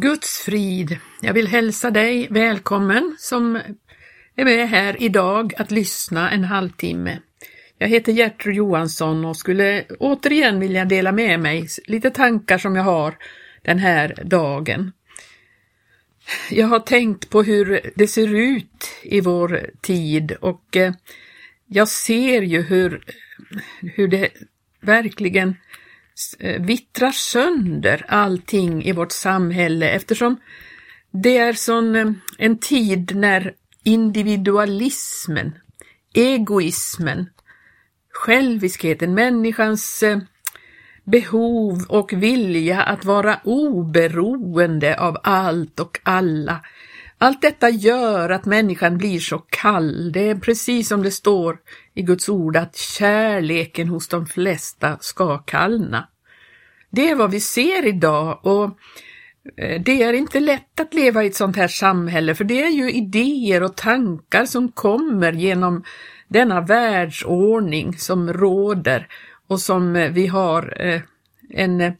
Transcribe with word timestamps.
Guds 0.00 0.38
frid. 0.38 0.98
Jag 1.20 1.32
vill 1.32 1.48
hälsa 1.48 1.90
dig 1.90 2.28
välkommen 2.30 3.16
som 3.18 3.56
är 4.36 4.44
med 4.44 4.68
här 4.68 5.02
idag 5.02 5.52
att 5.56 5.70
lyssna 5.70 6.30
en 6.30 6.44
halvtimme. 6.44 7.18
Jag 7.78 7.88
heter 7.88 8.12
Gertrud 8.12 8.54
Johansson 8.54 9.24
och 9.24 9.36
skulle 9.36 9.84
återigen 9.98 10.60
vilja 10.60 10.84
dela 10.84 11.12
med 11.12 11.40
mig 11.40 11.68
lite 11.86 12.10
tankar 12.10 12.58
som 12.58 12.76
jag 12.76 12.82
har 12.82 13.14
den 13.62 13.78
här 13.78 14.22
dagen. 14.24 14.92
Jag 16.50 16.66
har 16.66 16.80
tänkt 16.80 17.30
på 17.30 17.42
hur 17.42 17.92
det 17.94 18.06
ser 18.06 18.34
ut 18.34 18.90
i 19.02 19.20
vår 19.20 19.70
tid 19.80 20.32
och 20.40 20.76
eh, 20.76 20.92
jag 21.66 21.88
ser 21.88 22.42
ju 22.42 22.62
hur, 22.62 23.04
hur 23.80 24.08
det 24.08 24.28
verkligen 24.80 25.48
Eh, 25.48 25.79
Eh, 26.38 26.62
vittrar 26.62 27.10
sönder 27.10 28.04
allting 28.08 28.84
i 28.84 28.92
vårt 28.92 29.12
samhälle 29.12 29.90
eftersom 29.90 30.36
det 31.10 31.38
är 31.38 31.52
sån 31.52 31.96
eh, 31.96 32.12
en 32.38 32.58
tid 32.58 33.16
när 33.16 33.54
individualismen, 33.84 35.58
egoismen, 36.14 37.30
själviskheten, 38.12 39.14
människans 39.14 40.02
eh, 40.02 40.18
behov 41.04 41.84
och 41.88 42.12
vilja 42.12 42.82
att 42.82 43.04
vara 43.04 43.40
oberoende 43.44 45.00
av 45.00 45.16
allt 45.22 45.80
och 45.80 46.00
alla. 46.02 46.60
Allt 47.22 47.42
detta 47.42 47.70
gör 47.70 48.30
att 48.30 48.44
människan 48.44 48.98
blir 48.98 49.20
så 49.20 49.38
kall. 49.38 50.12
Det 50.12 50.28
är 50.28 50.34
precis 50.34 50.88
som 50.88 51.02
det 51.02 51.10
står 51.10 51.58
i 51.94 52.02
Guds 52.02 52.28
ord 52.28 52.56
att 52.56 52.76
kärleken 52.76 53.88
hos 53.88 54.08
de 54.08 54.26
flesta 54.26 54.98
ska 55.00 55.38
kallna. 55.38 56.08
Det 56.90 57.10
är 57.10 57.14
vad 57.14 57.30
vi 57.30 57.40
ser 57.40 57.86
idag 57.86 58.40
och 58.42 58.64
eh, 59.56 59.82
det 59.82 60.02
är 60.02 60.12
inte 60.12 60.40
lätt 60.40 60.80
att 60.80 60.94
leva 60.94 61.24
i 61.24 61.26
ett 61.26 61.36
sånt 61.36 61.56
här 61.56 61.68
samhälle 61.68 62.34
för 62.34 62.44
det 62.44 62.62
är 62.62 62.70
ju 62.70 62.92
idéer 62.92 63.62
och 63.62 63.76
tankar 63.76 64.44
som 64.44 64.72
kommer 64.72 65.32
genom 65.32 65.84
denna 66.28 66.60
världsordning 66.60 67.98
som 67.98 68.32
råder 68.32 69.08
och 69.46 69.60
som 69.60 69.96
eh, 69.96 70.10
vi 70.10 70.26
har 70.26 70.82
eh, 70.86 71.00
en, 71.50 71.92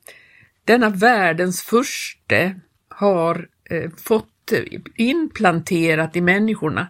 denna 0.65 0.91
världens 0.91 1.63
första 1.63 2.55
har 2.89 3.49
fått 3.97 4.27
Eh, 4.53 4.65
inplanterat 4.97 6.17
i 6.17 6.21
människorna 6.21 6.87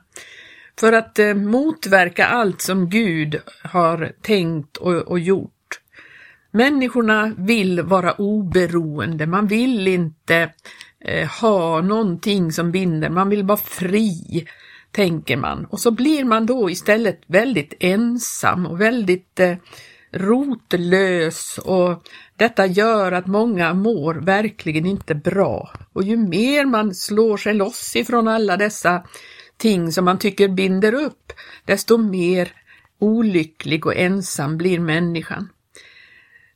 för 0.81 0.93
att 0.93 1.19
eh, 1.19 1.35
motverka 1.35 2.27
allt 2.27 2.61
som 2.61 2.91
Gud 2.91 3.41
har 3.63 4.13
tänkt 4.23 4.77
och, 4.77 4.95
och 4.95 5.19
gjort. 5.19 5.81
Människorna 6.51 7.35
vill 7.39 7.83
vara 7.83 8.13
oberoende, 8.13 9.27
man 9.27 9.47
vill 9.47 9.89
inte 9.89 10.53
eh, 11.01 11.29
ha 11.29 11.81
någonting 11.81 12.53
som 12.53 12.73
binder, 12.73 13.11
man 13.11 13.29
vill 13.29 13.43
vara 13.43 13.59
fri, 13.59 14.47
tänker 14.91 15.37
man. 15.37 15.65
Och 15.65 15.81
så 15.81 15.91
blir 15.91 16.25
man 16.25 16.47
då 16.47 16.71
istället 16.71 17.21
väldigt 17.27 17.75
ensam 17.81 18.67
och 18.67 18.81
väldigt 18.81 19.41
eh, 19.41 19.57
rotlös 20.13 21.59
och 21.59 22.03
detta 22.37 22.67
gör 22.67 23.13
att 23.13 23.27
många 23.27 23.75
mår 23.75 24.15
verkligen 24.15 24.87
inte 24.87 25.15
bra. 25.15 25.73
Och 25.93 26.03
ju 26.03 26.17
mer 26.17 26.65
man 26.67 26.95
slår 26.95 27.37
sig 27.37 27.55
loss 27.55 27.97
ifrån 27.97 28.29
alla 28.29 28.57
dessa 28.57 29.03
ting 29.57 29.93
som 29.93 30.05
man 30.05 30.19
tycker 30.19 30.49
binder 30.49 30.95
upp, 30.95 31.33
desto 31.65 31.97
mer 31.97 32.53
olycklig 32.99 33.87
och 33.87 33.97
ensam 33.97 34.59
blir 34.59 34.79
människan. 34.79 35.49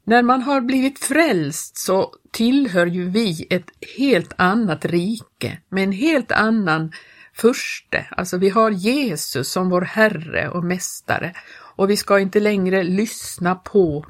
När 0.05 0.23
man 0.23 0.43
har 0.43 0.61
blivit 0.61 0.99
frälst 0.99 1.79
så 1.79 2.15
tillhör 2.31 2.87
ju 2.87 3.11
vi 3.11 3.47
ett 3.51 3.71
helt 3.99 4.33
annat 4.37 4.85
rike 4.85 5.59
med 5.69 5.85
en 5.85 5.93
helt 5.93 6.33
annan 6.33 6.93
furste. 7.35 8.07
Alltså 8.11 8.39
vi 8.39 8.49
har 8.49 8.71
Jesus 8.71 9.49
som 9.49 9.71
vår 9.71 9.83
Herre 9.83 10.49
och 10.49 10.65
Mästare 10.65 11.35
och 11.77 11.91
vi 11.91 11.97
ska 11.97 12.19
inte 12.19 12.41
längre 12.41 12.83
lyssna 12.83 13.55
på 13.55 14.07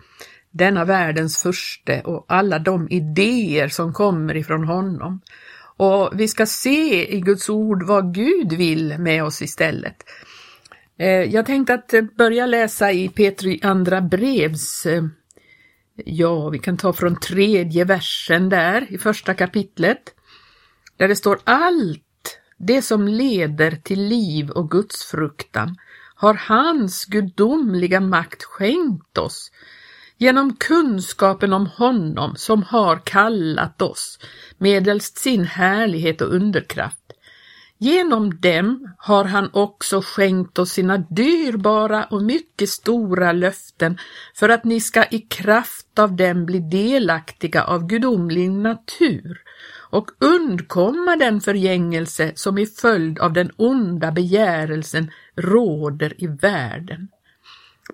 denna 0.51 0.85
världens 0.85 1.43
furste 1.43 2.01
och 2.05 2.25
alla 2.29 2.59
de 2.59 2.89
idéer 2.91 3.69
som 3.69 3.93
kommer 3.93 4.37
ifrån 4.37 4.65
honom. 4.65 5.21
Och 5.77 6.11
vi 6.15 6.29
ska 6.29 6.47
se 6.47 7.15
i 7.17 7.21
Guds 7.21 7.49
ord 7.49 7.83
vad 7.83 8.15
Gud 8.15 8.53
vill 8.53 8.99
med 8.99 9.25
oss 9.25 9.43
istället. 9.43 9.97
Eh, 10.99 11.09
jag 11.09 11.47
tänkte 11.47 11.75
att 11.75 12.17
börja 12.17 12.47
läsa 12.47 12.93
i 12.93 13.09
Petri 13.09 13.61
andra 13.63 14.01
brevs 14.01 14.87
eh, 14.87 15.05
Ja, 15.97 16.49
vi 16.49 16.59
kan 16.59 16.77
ta 16.77 16.93
från 16.93 17.21
tredje 17.21 17.85
versen 17.85 18.49
där 18.49 18.93
i 18.93 18.99
första 18.99 19.35
kapitlet, 19.35 20.15
där 20.97 21.09
det 21.09 21.17
står 21.17 21.39
allt 21.45 22.41
det 22.59 22.83
som 22.83 23.09
leder 23.09 23.71
till 23.71 24.01
liv 24.01 24.51
och 24.51 24.71
gudsfruktan 24.71 25.77
har 26.25 26.35
hans 26.35 27.05
gudomliga 27.05 28.01
makt 28.01 28.45
skänkt 28.45 29.19
oss. 29.19 29.51
Genom 30.19 30.57
kunskapen 30.57 31.53
om 31.53 31.67
honom 31.67 32.37
som 32.37 32.63
har 32.63 32.97
kallat 33.05 33.83
oss 33.83 34.19
medelst 34.59 35.19
sin 35.19 35.45
härlighet 35.45 36.21
och 36.21 36.35
underkraft. 36.35 37.13
Genom 37.79 38.41
dem 38.41 38.95
har 38.99 39.25
han 39.25 39.51
också 39.53 40.01
skänkt 40.05 40.59
oss 40.59 40.71
sina 40.71 40.99
dyrbara 40.99 42.05
och 42.05 42.23
mycket 42.23 42.69
stora 42.69 43.33
löften 43.33 43.99
för 44.35 44.49
att 44.49 44.65
ni 44.65 44.81
ska 44.81 45.05
i 45.05 45.19
kraft 45.19 45.99
av 45.99 46.17
dem 46.17 46.47
bli 46.47 46.59
delaktiga 46.59 47.65
av 47.65 47.87
gudomlig 47.87 48.51
natur 48.51 49.39
och 49.95 50.11
undkomma 50.19 51.17
den 51.17 51.41
förgängelse 51.41 52.33
som 52.35 52.59
i 52.59 52.67
följd 52.67 53.19
av 53.19 53.33
den 53.33 53.51
onda 53.57 54.13
begärelsen 54.13 55.11
råder 55.37 56.23
i 56.23 56.27
världen. 56.27 57.09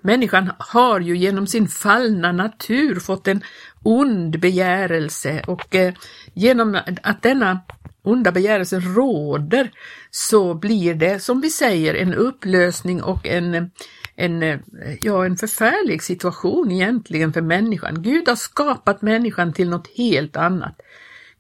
Människan 0.03 0.51
har 0.59 1.01
ju 1.01 1.17
genom 1.17 1.47
sin 1.47 1.69
fallna 1.69 2.33
natur 2.33 3.01
fått 3.01 3.29
en 3.29 3.43
ond 3.83 4.41
begärelse 4.41 5.43
och 5.47 5.75
eh, 5.75 5.95
genom 6.35 6.79
att 7.03 7.23
denna 7.23 7.61
onda 8.03 8.33
begärelsen 8.33 8.95
råder 8.95 9.71
så 10.11 10.55
blir 10.55 10.95
det 10.95 11.23
som 11.23 11.41
vi 11.41 11.51
säger 11.51 11.95
en 11.95 12.15
upplösning 12.15 13.03
och 13.03 13.27
en, 13.27 13.71
en, 14.17 14.43
eh, 14.43 14.59
ja, 15.01 15.27
en 15.27 15.37
förfärlig 15.37 16.03
situation 16.03 16.71
egentligen 16.71 17.33
för 17.33 17.43
människan. 17.43 18.03
Gud 18.03 18.29
har 18.29 18.37
skapat 18.37 19.03
människan 19.03 19.53
till 19.53 19.71
något 19.71 19.89
helt 19.97 20.37
annat. 20.37 20.81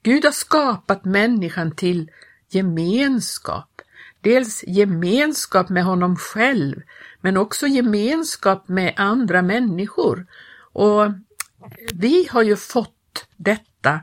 Gud 0.02 0.24
har 0.24 0.32
skapat 0.32 1.04
människan 1.04 1.76
till 1.76 2.10
gemenskap. 2.48 3.82
Dels 4.20 4.64
gemenskap 4.66 5.68
med 5.68 5.84
honom 5.84 6.16
själv, 6.16 6.82
men 7.20 7.36
också 7.36 7.66
gemenskap 7.66 8.68
med 8.68 8.94
andra 8.96 9.42
människor. 9.42 10.26
Och 10.72 11.12
vi 11.94 12.28
har 12.30 12.42
ju 12.42 12.56
fått 12.56 13.26
detta 13.36 14.00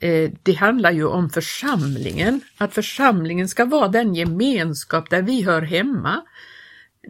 eh, 0.00 0.30
det 0.42 0.52
handlar 0.52 0.90
ju 0.90 1.04
om 1.04 1.30
församlingen, 1.30 2.40
att 2.58 2.74
församlingen 2.74 3.48
ska 3.48 3.64
vara 3.64 3.88
den 3.88 4.14
gemenskap 4.14 5.10
där 5.10 5.22
vi 5.22 5.42
hör 5.42 5.62
hemma. 5.62 6.22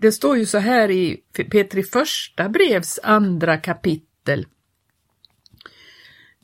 Det 0.00 0.12
står 0.12 0.36
ju 0.36 0.46
så 0.46 0.58
här 0.58 0.90
i 0.90 1.22
Petri 1.50 1.82
första 1.82 2.48
brevs 2.48 2.98
andra 3.02 3.56
kapitel. 3.56 4.46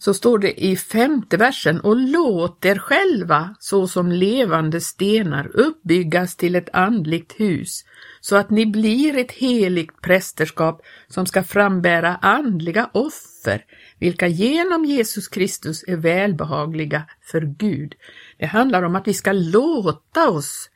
Så 0.05 0.15
står 0.15 0.39
det 0.39 0.65
i 0.65 0.77
femte 0.77 1.37
versen, 1.37 1.81
och 1.81 1.97
låt 1.97 2.65
er 2.65 2.79
själva 2.79 3.55
såsom 3.59 4.13
levande 4.13 4.81
stenar 4.81 5.51
uppbyggas 5.55 6.37
till 6.37 6.57
ett 6.57 6.69
andligt 6.73 7.41
hus, 7.41 7.85
så 8.21 8.37
att 8.37 8.51
ni 8.51 8.67
blir 8.67 9.19
ett 9.19 9.33
heligt 9.33 10.01
prästerskap 10.01 10.83
som 11.09 11.27
ska 11.27 11.43
frambära 11.43 12.17
andliga 12.17 12.91
offer, 12.93 13.65
vilka 13.99 14.27
genom 14.27 14.85
Jesus 14.85 15.29
Kristus 15.29 15.85
är 15.87 15.97
välbehagliga 15.97 17.03
för 17.23 17.41
Gud. 17.41 17.95
Det 18.39 18.47
handlar 18.47 18.83
om 18.83 18.97
att 18.97 19.09
vi 19.09 19.15
ska 19.15 19.33
låta 19.33 20.31
oss 20.31 20.71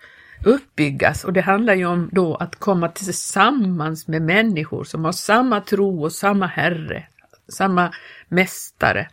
uppbyggas 0.45 1.25
och 1.25 1.33
det 1.33 1.41
handlar 1.41 1.75
ju 1.75 1.87
om 1.87 2.09
då 2.13 2.35
att 2.35 2.57
komma 2.57 2.89
tillsammans 2.89 4.09
med 4.09 4.23
människor 4.23 4.85
som 4.85 5.05
har 5.05 5.13
samma 5.13 5.61
tro 5.61 6.03
och 6.03 6.13
samma 6.13 6.47
Herre, 6.47 7.07
samma 7.49 7.95
Mästare. 8.29 9.09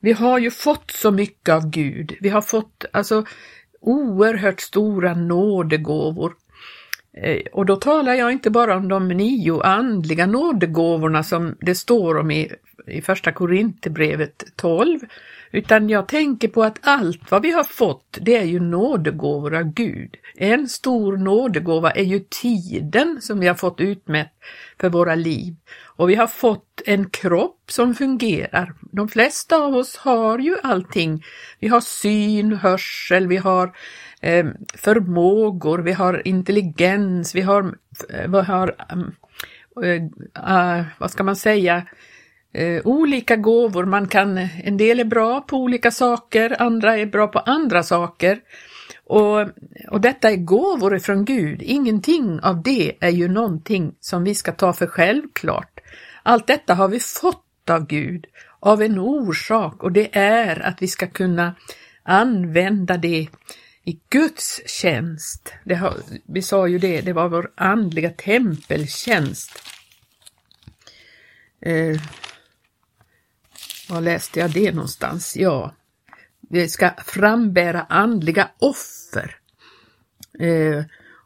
Vi 0.00 0.12
har 0.12 0.38
ju 0.38 0.50
fått 0.50 0.90
så 0.90 1.10
mycket 1.10 1.54
av 1.54 1.70
Gud. 1.70 2.16
Vi 2.20 2.28
har 2.28 2.40
fått 2.40 2.84
alltså 2.92 3.24
oerhört 3.80 4.60
stora 4.60 5.14
nådegåvor 5.14 6.34
eh, 7.12 7.40
och 7.52 7.66
då 7.66 7.76
talar 7.76 8.14
jag 8.14 8.32
inte 8.32 8.50
bara 8.50 8.76
om 8.76 8.88
de 8.88 9.08
nio 9.08 9.62
andliga 9.62 10.26
nådegåvorna 10.26 11.22
som 11.22 11.56
det 11.60 11.74
står 11.74 12.18
om 12.18 12.30
i 12.30 12.52
i 12.90 13.02
första 13.02 13.32
Korinthierbrevet 13.32 14.44
12, 14.56 15.00
utan 15.52 15.88
jag 15.88 16.08
tänker 16.08 16.48
på 16.48 16.62
att 16.62 16.78
allt 16.82 17.30
vad 17.30 17.42
vi 17.42 17.52
har 17.52 17.64
fått, 17.64 18.18
det 18.20 18.36
är 18.36 18.44
ju 18.44 18.60
nådegåvor 18.60 19.54
av 19.54 19.62
Gud. 19.62 20.16
En 20.36 20.68
stor 20.68 21.16
nådegåva 21.16 21.90
är 21.90 22.04
ju 22.04 22.20
tiden 22.20 23.18
som 23.20 23.40
vi 23.40 23.46
har 23.46 23.54
fått 23.54 23.80
utmätt 23.80 24.32
för 24.80 24.88
våra 24.88 25.14
liv. 25.14 25.54
Och 25.84 26.10
vi 26.10 26.14
har 26.14 26.26
fått 26.26 26.82
en 26.86 27.10
kropp 27.10 27.62
som 27.68 27.94
fungerar. 27.94 28.74
De 28.92 29.08
flesta 29.08 29.56
av 29.56 29.76
oss 29.76 29.96
har 29.96 30.38
ju 30.38 30.56
allting. 30.62 31.24
Vi 31.58 31.68
har 31.68 31.80
syn, 31.80 32.52
hörsel, 32.52 33.26
vi 33.26 33.36
har 33.36 33.72
eh, 34.20 34.46
förmågor, 34.74 35.78
vi 35.78 35.92
har 35.92 36.28
intelligens, 36.28 37.34
vi 37.34 37.40
har, 37.40 37.74
eh, 38.10 38.30
vi 38.30 38.38
har 38.38 38.74
mm, 38.92 39.12
eh, 39.84 40.78
eh, 40.78 40.84
vad 40.98 41.10
ska 41.10 41.22
man 41.22 41.36
säga, 41.36 41.86
eh, 42.52 42.80
olika 42.84 43.36
gåvor. 43.36 43.84
Man 43.84 44.08
kan, 44.08 44.38
en 44.64 44.76
del 44.76 45.00
är 45.00 45.04
bra 45.04 45.40
på 45.40 45.56
olika 45.56 45.90
saker, 45.90 46.62
andra 46.62 46.98
är 46.98 47.06
bra 47.06 47.26
på 47.26 47.38
andra 47.38 47.82
saker. 47.82 48.40
Och, 49.08 49.40
och 49.88 50.00
detta 50.00 50.30
är 50.30 50.36
gåvor 50.36 50.96
ifrån 50.96 51.24
Gud. 51.24 51.62
Ingenting 51.62 52.40
av 52.40 52.62
det 52.62 52.96
är 53.00 53.10
ju 53.10 53.28
någonting 53.28 53.94
som 54.00 54.24
vi 54.24 54.34
ska 54.34 54.52
ta 54.52 54.72
för 54.72 54.86
självklart. 54.86 55.80
Allt 56.22 56.46
detta 56.46 56.74
har 56.74 56.88
vi 56.88 57.00
fått 57.00 57.70
av 57.70 57.86
Gud 57.86 58.26
av 58.60 58.82
en 58.82 58.98
orsak 58.98 59.82
och 59.82 59.92
det 59.92 60.16
är 60.16 60.60
att 60.60 60.82
vi 60.82 60.88
ska 60.88 61.06
kunna 61.06 61.54
använda 62.02 62.96
det 62.96 63.28
i 63.84 64.00
Guds 64.10 64.60
tjänst. 64.66 65.54
Har, 65.80 65.94
vi 66.26 66.42
sa 66.42 66.68
ju 66.68 66.78
det, 66.78 67.00
det 67.00 67.12
var 67.12 67.28
vår 67.28 67.52
andliga 67.56 68.10
tempeltjänst. 68.10 69.62
Eh, 71.60 72.00
var 73.88 74.00
läste 74.00 74.40
jag 74.40 74.50
det 74.50 74.72
någonstans? 74.72 75.36
Ja, 75.36 75.74
vi 76.48 76.68
ska 76.68 76.90
frambära 77.06 77.86
andliga 77.88 78.48
offer. 78.58 79.36
Eh, 80.40 80.84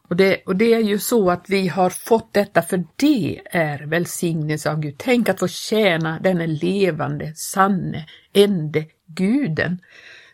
och, 0.09 0.15
det, 0.15 0.43
och 0.45 0.55
det 0.55 0.73
är 0.73 0.79
ju 0.79 0.99
så 0.99 1.31
att 1.31 1.49
vi 1.49 1.67
har 1.67 1.89
fått 1.89 2.33
detta 2.33 2.61
för 2.61 2.83
det 2.95 3.41
är 3.45 3.85
välsignelse 3.85 4.71
av 4.71 4.79
Gud. 4.79 4.95
Tänk 4.97 5.29
att 5.29 5.39
få 5.39 5.47
tjäna 5.47 6.19
denne 6.19 6.47
levande, 6.47 7.33
sanne, 7.35 8.05
ende 8.33 8.85
Guden. 9.05 9.81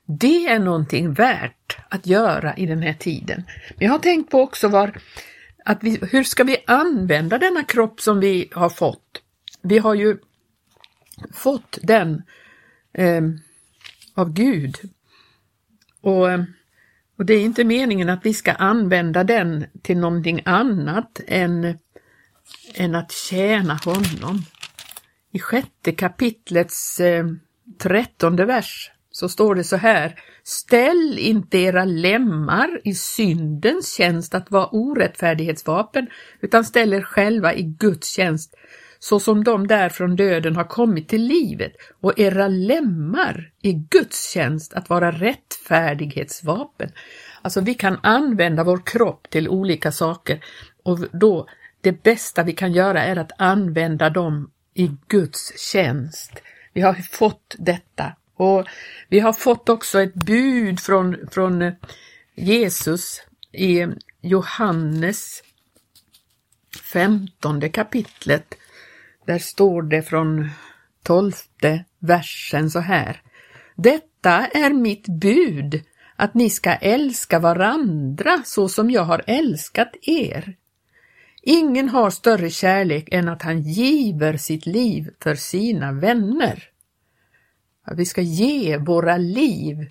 Det 0.06 0.48
är 0.48 0.60
någonting 0.60 1.14
värt 1.14 1.78
att 1.90 2.08
göra 2.08 2.56
i 2.56 2.66
den 2.66 2.82
här 2.82 2.94
tiden. 2.94 3.44
Men 3.78 3.86
jag 3.86 3.92
har 3.92 4.00
tänkt 4.00 4.32
på 4.32 4.42
också 4.42 4.68
var, 4.68 4.98
att 5.66 5.84
vi, 5.84 6.00
hur 6.12 6.24
ska 6.24 6.44
vi 6.44 6.58
använda 6.68 7.38
denna 7.38 7.64
kropp 7.64 8.02
som 8.02 8.20
vi 8.20 8.50
har 8.52 8.70
fått? 8.70 9.22
Vi 9.62 9.78
har 9.78 9.94
ju 9.94 10.18
fått 11.34 11.78
den 11.82 12.24
eh, 12.94 13.22
av 14.20 14.34
Gud. 14.34 14.76
Och, 16.02 16.28
och 17.18 17.26
det 17.26 17.34
är 17.34 17.42
inte 17.42 17.64
meningen 17.64 18.10
att 18.10 18.26
vi 18.26 18.34
ska 18.34 18.52
använda 18.52 19.24
den 19.24 19.66
till 19.82 19.98
någonting 19.98 20.42
annat 20.46 21.22
än, 21.28 21.78
än 22.74 22.96
att 22.96 23.12
tjäna 23.12 23.80
honom. 23.86 24.42
I 25.32 25.40
sjätte 25.40 25.92
kapitlets 25.92 27.00
eh, 27.00 27.26
trettonde 27.82 28.46
vers 28.46 28.92
så 29.12 29.30
står 29.30 29.56
det 29.56 29.64
så 29.64 29.76
här. 29.76 30.20
Ställ 30.44 31.18
inte 31.20 31.58
era 31.58 31.86
lemmar 31.86 32.82
i 32.84 32.94
syndens 32.94 33.94
tjänst 33.94 34.36
att 34.36 34.52
vara 34.52 34.68
orättfärdighetsvapen, 34.68 36.08
utan 36.42 36.66
ställ 36.66 36.94
er 36.94 37.02
själva 37.02 37.54
i 37.54 37.64
Guds 37.64 38.10
tjänst, 38.10 38.56
så 39.00 39.20
som 39.20 39.44
de 39.44 39.68
där 39.68 39.90
från 39.90 40.16
döden 40.16 40.56
har 40.56 40.64
kommit 40.64 41.08
till 41.08 41.24
livet, 41.24 41.74
och 42.02 42.20
era 42.20 42.48
lemmar 42.48 43.52
i 43.62 43.74
Guds 43.74 44.32
tjänst 44.32 44.74
att 44.74 44.90
vara 44.90 45.12
rättfärdighetsvapen. 45.12 46.92
Alltså 47.42 47.62
vi 47.62 47.74
kan 47.74 48.00
använda 48.04 48.64
vår 48.64 48.82
kropp 48.86 49.30
till 49.30 49.50
olika 49.50 49.92
saker 49.92 50.44
och 50.84 51.00
då 51.12 51.48
det 51.82 52.04
bästa 52.04 52.44
vi 52.44 52.54
kan 52.54 52.74
göra 52.74 53.04
är 53.04 53.16
att 53.16 53.32
använda 53.38 54.10
dem 54.10 54.52
i 54.74 54.92
Guds 55.08 55.60
tjänst. 55.60 56.42
Vi 56.74 56.82
har 56.82 56.94
fått 56.94 57.56
detta 57.58 58.16
och 58.36 58.66
vi 59.08 59.20
har 59.20 59.34
fått 59.34 59.70
också 59.70 60.02
ett 60.02 60.14
bud 60.14 60.80
från, 60.80 61.18
från 61.32 61.72
Jesus 62.36 63.22
i 63.52 63.86
Johannes 64.22 65.44
15 66.94 67.70
kapitlet. 67.72 68.56
Där 69.30 69.40
står 69.40 69.82
det 69.82 70.02
från 70.02 70.50
tolfte 71.04 71.86
versen 72.00 72.70
så 72.72 72.80
här. 72.80 73.22
Detta 73.76 74.48
är 74.48 74.74
mitt 74.74 75.08
bud, 75.08 75.84
att 76.16 76.34
ni 76.34 76.50
ska 76.50 76.72
älska 76.76 77.40
varandra 77.40 78.42
så 78.46 78.70
som 78.70 78.92
jag 78.92 79.04
har 79.04 79.24
älskat 79.28 79.92
er. 80.02 80.58
Ingen 81.42 81.90
har 81.90 82.10
större 82.10 82.50
kärlek 82.50 83.10
än 83.12 83.30
att 83.30 83.42
han 83.42 83.62
giver 83.62 84.38
sitt 84.38 84.66
liv 84.66 85.10
för 85.20 85.36
sina 85.36 85.92
vänner. 85.92 86.64
Vi 87.96 88.06
ska 88.06 88.22
ge 88.22 88.78
våra 88.78 89.18
liv 89.18 89.90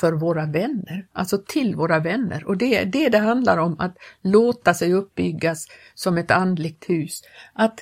för 0.00 0.12
våra 0.12 0.46
vänner, 0.46 1.06
alltså 1.12 1.38
till 1.38 1.76
våra 1.76 1.98
vänner. 1.98 2.44
Och 2.44 2.56
det 2.56 2.76
är 2.76 2.86
det 2.86 3.08
det 3.08 3.18
handlar 3.18 3.58
om, 3.58 3.80
att 3.80 3.96
låta 4.22 4.74
sig 4.74 4.92
uppbyggas 4.92 5.66
som 5.94 6.18
ett 6.18 6.30
andligt 6.30 6.90
hus. 6.90 7.22
Att 7.52 7.80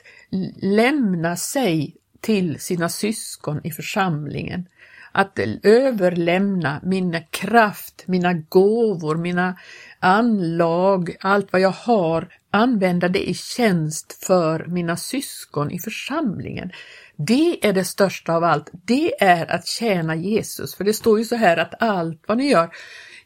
lämna 0.62 1.36
sig 1.36 1.96
till 2.20 2.60
sina 2.60 2.88
syskon 2.88 3.60
i 3.64 3.70
församlingen. 3.70 4.68
Att 5.12 5.38
överlämna 5.62 6.80
min 6.82 7.22
kraft, 7.30 8.04
mina 8.06 8.32
gåvor, 8.32 9.16
mina 9.16 9.56
anlag, 10.00 11.16
allt 11.20 11.52
vad 11.52 11.60
jag 11.60 11.70
har, 11.70 12.28
använda 12.50 13.08
det 13.08 13.30
i 13.30 13.34
tjänst 13.34 14.24
för 14.26 14.66
mina 14.66 14.96
syskon 14.96 15.70
i 15.70 15.78
församlingen. 15.78 16.70
Det 17.16 17.66
är 17.66 17.72
det 17.72 17.84
största 17.84 18.34
av 18.34 18.44
allt. 18.44 18.70
Det 18.72 19.22
är 19.22 19.50
att 19.50 19.66
tjäna 19.66 20.14
Jesus. 20.14 20.74
För 20.74 20.84
det 20.84 20.92
står 20.92 21.18
ju 21.18 21.24
så 21.24 21.36
här 21.36 21.56
att 21.56 21.82
allt 21.82 22.22
vad 22.26 22.38
ni 22.38 22.50
gör, 22.50 22.70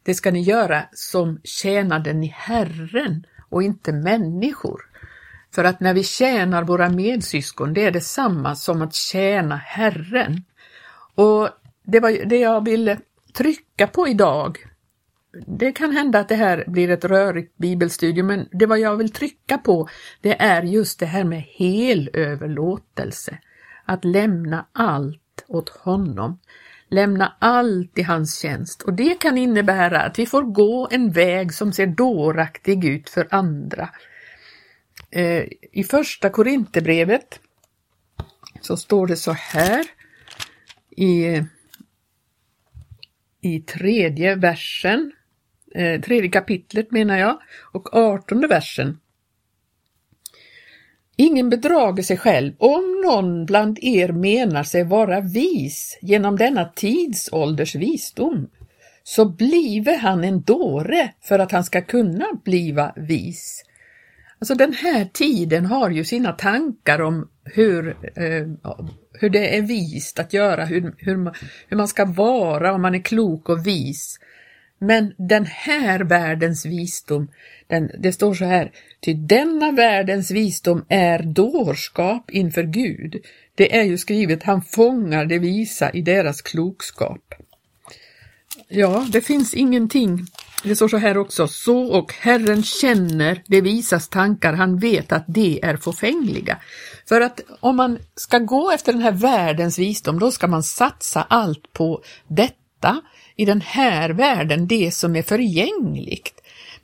det 0.03 0.15
ska 0.15 0.31
ni 0.31 0.43
göra 0.43 0.85
som 0.93 1.41
tjänade 1.45 2.13
ni 2.13 2.27
Herren 2.27 3.27
och 3.49 3.63
inte 3.63 3.93
människor. 3.93 4.88
För 5.59 5.65
att 5.65 5.81
när 5.81 5.95
vi 5.95 6.05
tjänar 6.05 6.65
våra 6.65 6.89
medsyskon, 6.89 7.75
det 7.75 7.85
är 7.85 7.91
detsamma 7.91 8.55
som 8.55 8.83
att 8.83 8.95
tjäna 8.95 9.57
Herren. 9.57 10.45
Och 11.15 11.49
det 11.83 12.01
var 12.01 12.27
det 12.27 12.37
jag 12.37 12.65
ville 12.65 12.99
trycka 13.33 13.87
på 13.87 14.09
idag. 14.09 14.59
Det 15.47 15.73
kan 15.73 15.93
hända 15.93 16.19
att 16.19 16.29
det 16.29 16.35
här 16.35 16.65
blir 16.67 16.91
ett 16.91 17.05
rörigt 17.05 17.57
bibelstudium, 17.57 18.27
men 18.27 18.49
det 18.53 18.67
vad 18.67 18.79
jag 18.79 18.97
vill 18.97 19.13
trycka 19.13 19.59
på, 19.59 19.89
det 20.21 20.43
är 20.43 20.63
just 20.63 21.01
det 21.01 21.07
här 21.07 21.25
med 21.25 21.43
helöverlåtelse 21.43 23.39
att 23.85 24.05
lämna 24.05 24.67
allt 24.73 25.45
åt 25.49 25.69
honom. 25.69 26.39
Lämna 26.89 27.33
allt 27.39 27.99
i 27.99 28.03
hans 28.03 28.39
tjänst 28.39 28.83
och 28.83 28.95
det 28.95 29.21
kan 29.21 29.39
innebära 29.39 30.01
att 30.01 30.19
vi 30.19 30.27
får 30.27 30.43
gå 30.43 30.89
en 30.91 31.11
väg 31.11 31.55
som 31.55 31.73
ser 31.73 31.87
dåraktig 31.87 32.85
ut 32.85 33.11
för 33.11 33.29
andra. 33.31 33.89
Eh, 35.11 35.45
I 35.73 35.85
första 35.85 36.31
Korinthierbrevet 36.31 37.41
så 38.61 38.77
står 38.77 39.07
det 39.07 39.17
så 39.17 39.33
här 39.33 39.87
i, 40.97 41.43
i 43.41 43.61
tredje 43.61 44.35
versen, 44.35 45.13
eh, 45.75 46.01
tredje 46.01 46.31
kapitlet 46.31 46.91
menar 46.91 47.19
jag, 47.19 47.39
och 47.73 47.97
artonde 47.97 48.47
versen. 48.47 48.99
Ingen 51.17 51.51
bedrager 51.51 52.03
sig 52.03 52.17
själv. 52.17 52.53
Om 52.59 53.01
någon 53.05 53.47
bland 53.47 53.79
er 53.83 54.09
menar 54.13 54.63
sig 54.63 54.85
vara 54.85 55.21
vis 55.21 55.99
genom 56.03 56.37
denna 56.37 56.65
tidsålders 56.65 57.75
visdom, 57.75 58.49
så 59.03 59.25
blive 59.25 59.97
han 59.97 60.25
en 60.25 60.43
dåre 60.43 61.13
för 61.21 61.39
att 61.39 61.53
han 61.53 61.65
ska 61.65 61.83
kunna 61.83 62.27
bliva 62.45 62.93
vis. 62.97 63.65
Alltså 64.39 64.55
den 64.55 64.73
här 64.73 65.05
tiden 65.05 65.67
har 65.67 65.91
ju 65.91 66.05
sina 66.05 66.33
tankar 66.33 67.01
om 67.01 67.29
hur, 67.45 67.89
eh, 67.89 68.47
hur 69.13 69.31
det 69.31 69.57
är 69.57 69.63
vist 69.63 70.19
att 70.19 70.33
göra, 70.33 70.65
hur, 70.65 70.95
hur, 70.99 71.33
hur 71.69 71.77
man 71.77 71.89
ska 71.89 72.05
vara 72.05 72.75
om 72.75 72.83
man 72.83 72.95
är 72.95 73.03
klok 73.03 73.49
och 73.49 73.67
vis. 73.67 74.19
Men 74.79 75.15
den 75.17 75.47
här 75.47 76.01
världens 76.01 76.67
visdom, 76.67 77.29
den, 77.67 77.91
det 77.99 78.13
står 78.13 78.35
så 78.35 78.45
här, 78.45 78.73
ty 79.01 79.15
denna 79.15 79.73
världens 79.73 80.31
visdom 80.31 80.85
är 80.89 81.23
dårskap 81.23 82.31
inför 82.31 82.63
Gud. 82.63 83.17
Det 83.55 83.77
är 83.77 83.85
ju 83.85 83.99
skrivet, 83.99 84.43
han 84.43 84.63
fångar 84.63 85.25
det 85.25 85.39
visa 85.39 85.91
i 85.91 86.03
deras 86.03 86.43
klokskap. 86.43 87.35
Ja, 88.69 89.07
det 89.13 89.21
finns 89.21 89.55
ingenting 89.55 90.27
det 90.63 90.77
står 90.77 90.89
så 90.89 90.97
här 90.97 91.19
också, 91.19 91.49
så 91.49 91.79
och 91.79 92.15
Herren 92.15 92.63
känner 92.63 93.43
det 93.47 93.61
visas 93.61 94.09
tankar, 94.09 94.53
han 94.53 94.79
vet 94.79 95.13
att 95.13 95.25
de 95.27 95.61
är 95.63 95.77
förfängliga. 95.77 96.59
För 97.09 97.21
att 97.21 97.41
om 97.61 97.77
man 97.77 97.99
ska 98.15 98.39
gå 98.39 98.71
efter 98.71 98.93
den 98.93 99.03
här 99.03 99.13
världens 99.13 99.79
visdom, 99.79 100.19
då 100.19 100.31
ska 100.31 100.47
man 100.47 100.63
satsa 100.63 101.23
allt 101.23 101.73
på 101.73 102.03
detta 102.29 103.01
i 103.37 103.45
den 103.45 103.61
här 103.61 104.11
världen, 104.11 104.67
det 104.67 104.95
som 104.95 105.17
är 105.17 105.23
förgängligt. 105.23 106.35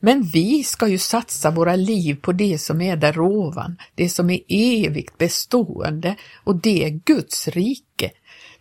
Men 0.01 0.23
vi 0.23 0.65
ska 0.65 0.89
ju 0.89 0.99
satsa 0.99 1.51
våra 1.51 1.77
liv 1.77 2.15
på 2.15 2.33
det 2.33 2.59
som 2.59 2.81
är 2.81 2.97
där 2.97 3.21
ovan, 3.21 3.77
det 3.95 4.09
som 4.09 4.31
är 4.31 4.41
evigt 4.49 5.19
bestående 5.19 6.17
och 6.45 6.57
det 6.57 6.85
är 6.85 6.91
Guds 6.91 7.49
rike. 7.49 8.11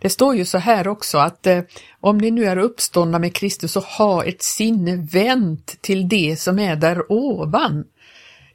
Det 0.03 0.10
står 0.10 0.36
ju 0.36 0.45
så 0.45 0.57
här 0.57 0.88
också 0.88 1.17
att 1.17 1.48
eh, 1.48 1.62
om 2.00 2.17
ni 2.17 2.31
nu 2.31 2.45
är 2.45 2.57
uppståndna 2.57 3.19
med 3.19 3.36
Kristus 3.36 3.72
så 3.72 3.79
ha 3.79 4.24
ett 4.24 4.43
sinne 4.43 4.95
vänt 4.95 5.81
till 5.81 6.10
det 6.10 6.39
som 6.39 6.60
är 6.60 6.75
där 6.75 7.12
ovan. 7.12 7.83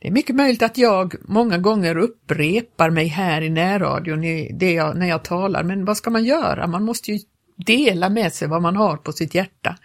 Det 0.01 0.09
är 0.09 0.13
mycket 0.13 0.37
möjligt 0.37 0.63
att 0.63 0.79
jag 0.79 1.15
många 1.23 1.59
gånger 1.59 1.97
upprepar 1.97 2.91
mig 2.91 3.07
här 3.07 3.43
i 3.43 3.51
närradion 3.51 4.25
i 4.25 4.53
det 4.53 4.73
jag, 4.73 4.97
när 4.97 5.07
jag 5.07 5.25
talar, 5.25 5.63
men 5.63 5.85
vad 5.85 5.97
ska 5.97 6.11
man 6.11 6.25
göra? 6.25 6.67
Man 6.67 6.85
måste 6.85 7.13
ju 7.13 7.19
dela 7.57 8.09
med 8.09 8.33
sig 8.33 8.49
vad 8.49 8.63
man 8.63 8.77
har 8.77 8.97
på 8.97 9.13
sitt 9.13 9.35
hjärta. 9.35 9.77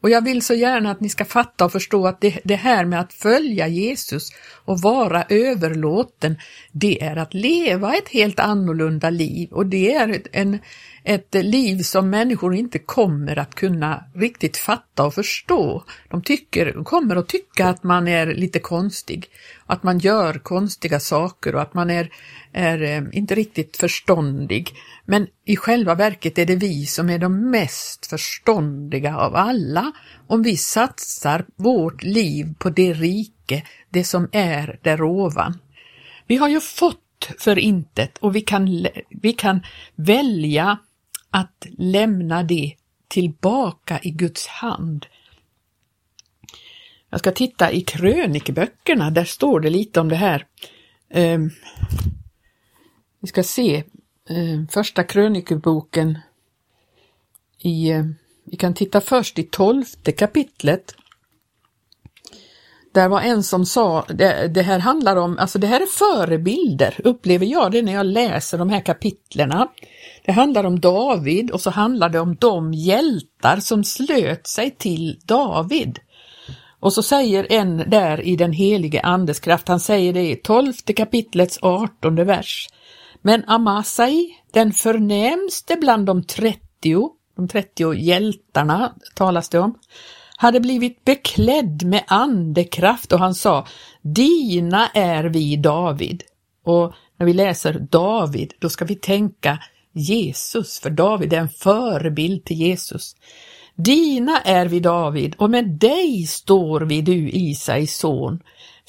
Och 0.00 0.10
jag 0.10 0.24
vill 0.24 0.42
så 0.42 0.54
gärna 0.54 0.90
att 0.90 1.00
ni 1.00 1.08
ska 1.08 1.24
fatta 1.24 1.64
och 1.64 1.72
förstå 1.72 2.06
att 2.06 2.20
det, 2.20 2.38
det, 2.44 2.56
här 2.56 2.84
med 2.84 3.00
att 3.00 3.12
följa 3.12 3.68
Jesus 3.68 4.30
och 4.64 4.80
vara 4.80 5.24
överlåten, 5.28 6.36
det 6.72 7.02
är 7.02 7.16
att 7.16 7.34
leva 7.34 7.94
ett 7.94 8.08
helt 8.08 8.40
annorlunda 8.40 9.10
liv 9.10 9.52
och 9.52 9.66
det 9.66 9.94
är 9.94 10.08
ett, 10.08 10.26
en, 10.32 10.58
ett 11.04 11.34
liv 11.34 11.82
som 11.82 12.10
människor 12.10 12.54
inte 12.54 12.78
kommer 12.78 13.38
att 13.38 13.54
kunna 13.54 14.04
riktigt 14.14 14.56
fatta 14.56 15.06
och 15.06 15.14
förstå. 15.14 15.84
De 16.08 16.22
tycker, 16.22 16.84
kommer 16.84 17.16
att 17.16 17.28
tycka 17.28 17.68
att 17.68 17.82
man 17.82 18.08
är 18.08 18.26
lite 18.26 18.58
konstig, 18.58 19.26
att 19.66 19.82
man 19.82 19.98
gör 19.98 20.34
konstiga 20.34 21.00
saker 21.00 21.54
och 21.54 21.62
att 21.62 21.74
man 21.74 21.90
är, 21.90 22.12
är 22.52 22.82
eh, 22.82 23.02
inte 23.12 23.34
riktigt 23.34 23.76
förståndig. 23.76 24.74
Men 25.04 25.26
i 25.44 25.56
själva 25.56 25.94
verket 25.94 26.38
är 26.38 26.46
det 26.46 26.56
vi 26.56 26.86
som 26.86 27.10
är 27.10 27.18
de 27.18 27.50
mest 27.50 28.06
förståndiga 28.06 29.16
av 29.16 29.36
alla 29.36 29.92
om 30.26 30.42
vi 30.42 30.56
satsar 30.56 31.44
vårt 31.56 32.02
liv 32.02 32.54
på 32.58 32.70
det 32.70 32.92
rike, 32.92 33.62
det 33.88 34.04
som 34.04 34.28
är 34.32 34.78
där 34.82 35.02
ovan. 35.02 35.58
Vi 36.26 36.36
har 36.36 36.48
ju 36.48 36.60
fått 36.60 37.28
för 37.38 37.58
intet 37.58 38.18
och 38.18 38.36
vi 38.36 38.40
kan, 38.40 38.86
vi 39.08 39.32
kan 39.32 39.60
välja 39.94 40.78
att 41.30 41.66
lämna 41.78 42.42
det 42.42 42.74
tillbaka 43.08 44.00
i 44.02 44.10
Guds 44.10 44.46
hand. 44.46 45.06
Jag 47.10 47.20
ska 47.20 47.32
titta 47.32 47.72
i 47.72 47.80
krönikeböckerna, 47.80 49.10
där 49.10 49.24
står 49.24 49.60
det 49.60 49.70
lite 49.70 50.00
om 50.00 50.08
det 50.08 50.16
här. 50.16 50.46
Um, 51.14 51.50
vi 53.20 53.28
ska 53.28 53.42
se 53.42 53.76
eh, 54.28 54.66
första 54.70 55.04
krönikeboken 55.04 56.18
i, 57.58 57.90
eh, 57.90 58.04
vi 58.44 58.56
kan 58.56 58.74
titta 58.74 59.00
först 59.00 59.38
i 59.38 59.42
tolfte 59.42 60.12
kapitlet. 60.12 60.94
Där 62.92 63.08
var 63.08 63.20
en 63.20 63.42
som 63.42 63.66
sa, 63.66 64.04
det, 64.08 64.48
det, 64.48 64.62
här 64.62 64.78
handlar 64.78 65.16
om, 65.16 65.38
alltså 65.38 65.58
det 65.58 65.66
här 65.66 65.80
är 65.80 65.86
förebilder, 65.86 67.00
upplever 67.04 67.46
jag 67.46 67.72
det 67.72 67.82
när 67.82 67.92
jag 67.92 68.06
läser 68.06 68.58
de 68.58 68.70
här 68.70 68.80
kapitlerna. 68.80 69.68
Det 70.24 70.32
handlar 70.32 70.64
om 70.64 70.80
David 70.80 71.50
och 71.50 71.60
så 71.60 71.70
handlar 71.70 72.08
det 72.08 72.20
om 72.20 72.36
de 72.40 72.74
hjältar 72.74 73.60
som 73.60 73.84
slöt 73.84 74.46
sig 74.46 74.70
till 74.70 75.20
David. 75.24 75.98
Och 76.80 76.92
så 76.92 77.02
säger 77.02 77.52
en 77.52 77.90
där 77.90 78.20
i 78.20 78.36
den 78.36 78.52
helige 78.52 79.00
Andes 79.00 79.40
kraft, 79.40 79.68
han 79.68 79.80
säger 79.80 80.12
det 80.12 80.30
i 80.30 80.36
tolfte 80.36 80.92
kapitlets 80.92 81.58
artonde 81.62 82.24
vers. 82.24 82.68
Men 83.22 83.44
Amasai, 83.46 84.36
den 84.50 84.72
förnämste 84.72 85.76
bland 85.76 86.06
de 86.06 86.22
30, 86.22 86.60
de 87.36 87.48
30 87.48 87.94
hjältarna 87.94 88.94
talas 89.14 89.48
det 89.48 89.58
om, 89.58 89.78
hade 90.36 90.60
blivit 90.60 91.04
beklädd 91.04 91.84
med 91.84 92.04
andekraft 92.06 93.12
och 93.12 93.18
han 93.18 93.34
sa 93.34 93.66
Dina 94.02 94.88
är 94.88 95.24
vi 95.24 95.56
David. 95.56 96.22
Och 96.64 96.92
när 97.16 97.26
vi 97.26 97.32
läser 97.32 97.86
David, 97.90 98.54
då 98.58 98.68
ska 98.68 98.84
vi 98.84 98.94
tänka 98.94 99.58
Jesus, 99.92 100.80
för 100.80 100.90
David 100.90 101.32
är 101.32 101.38
en 101.38 101.48
förebild 101.48 102.44
till 102.44 102.56
Jesus. 102.56 103.16
Dina 103.74 104.40
är 104.40 104.66
vi 104.66 104.80
David 104.80 105.34
och 105.38 105.50
med 105.50 105.68
dig 105.68 106.26
står 106.26 106.80
vi 106.80 107.02
du 107.02 107.30
Isais 107.30 107.98
son. 107.98 108.40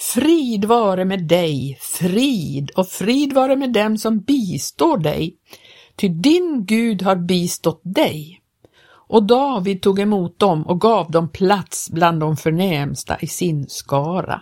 Frid 0.01 0.65
vare 0.65 1.05
med 1.05 1.23
dig, 1.23 1.77
frid 1.81 2.69
och 2.69 2.87
frid 2.87 3.33
vare 3.33 3.55
med 3.55 3.73
dem 3.73 3.97
som 3.97 4.19
bistår 4.19 4.97
dig, 4.97 5.35
ty 5.95 6.07
din 6.07 6.65
Gud 6.65 7.01
har 7.01 7.15
bistått 7.15 7.81
dig. 7.83 8.41
Och 9.07 9.23
David 9.23 9.81
tog 9.81 9.99
emot 9.99 10.39
dem 10.39 10.67
och 10.67 10.81
gav 10.81 11.11
dem 11.11 11.29
plats 11.29 11.89
bland 11.89 12.19
de 12.19 12.37
förnämsta 12.37 13.17
i 13.19 13.27
sin 13.27 13.65
skara. 13.69 14.41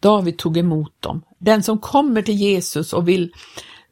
David 0.00 0.38
tog 0.38 0.56
emot 0.56 1.02
dem. 1.02 1.22
Den 1.38 1.62
som 1.62 1.78
kommer 1.78 2.22
till 2.22 2.34
Jesus 2.34 2.92
och 2.92 3.08
vill 3.08 3.32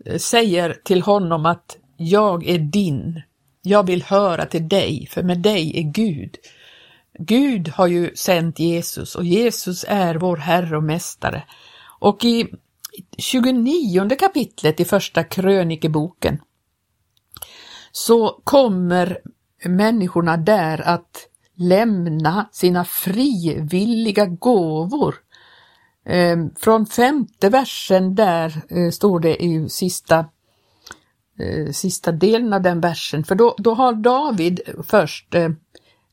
eh, 0.04 0.18
säger 0.18 0.76
till 0.84 1.02
honom 1.02 1.46
att 1.46 1.76
jag 1.96 2.48
är 2.48 2.58
din, 2.58 3.22
jag 3.62 3.86
vill 3.86 4.02
höra 4.02 4.46
till 4.46 4.68
dig, 4.68 5.08
för 5.10 5.22
med 5.22 5.38
dig 5.38 5.78
är 5.78 5.82
Gud. 5.82 6.36
Gud 7.18 7.68
har 7.68 7.86
ju 7.86 8.16
sänt 8.16 8.58
Jesus 8.58 9.14
och 9.14 9.24
Jesus 9.24 9.84
är 9.88 10.14
vår 10.14 10.36
Herre 10.36 10.76
och 10.76 10.82
Mästare. 10.82 11.44
Och 11.98 12.24
i 12.24 12.48
29 13.18 14.08
kapitlet 14.18 14.80
i 14.80 14.84
första 14.84 15.24
krönikeboken 15.24 16.40
så 17.92 18.40
kommer 18.44 19.18
människorna 19.64 20.36
där 20.36 20.88
att 20.88 21.28
lämna 21.54 22.48
sina 22.52 22.84
frivilliga 22.84 24.26
gåvor. 24.26 25.14
Ehm, 26.04 26.54
från 26.54 26.86
femte 26.86 27.48
versen 27.48 28.14
där 28.14 28.62
eh, 28.68 28.90
står 28.90 29.20
det 29.20 29.44
i 29.44 29.68
sista, 29.68 30.18
eh, 31.38 31.72
sista 31.72 32.12
delen 32.12 32.52
av 32.52 32.62
den 32.62 32.80
versen, 32.80 33.24
för 33.24 33.34
då, 33.34 33.54
då 33.58 33.74
har 33.74 33.92
David 33.92 34.60
först 34.86 35.34
eh, 35.34 35.50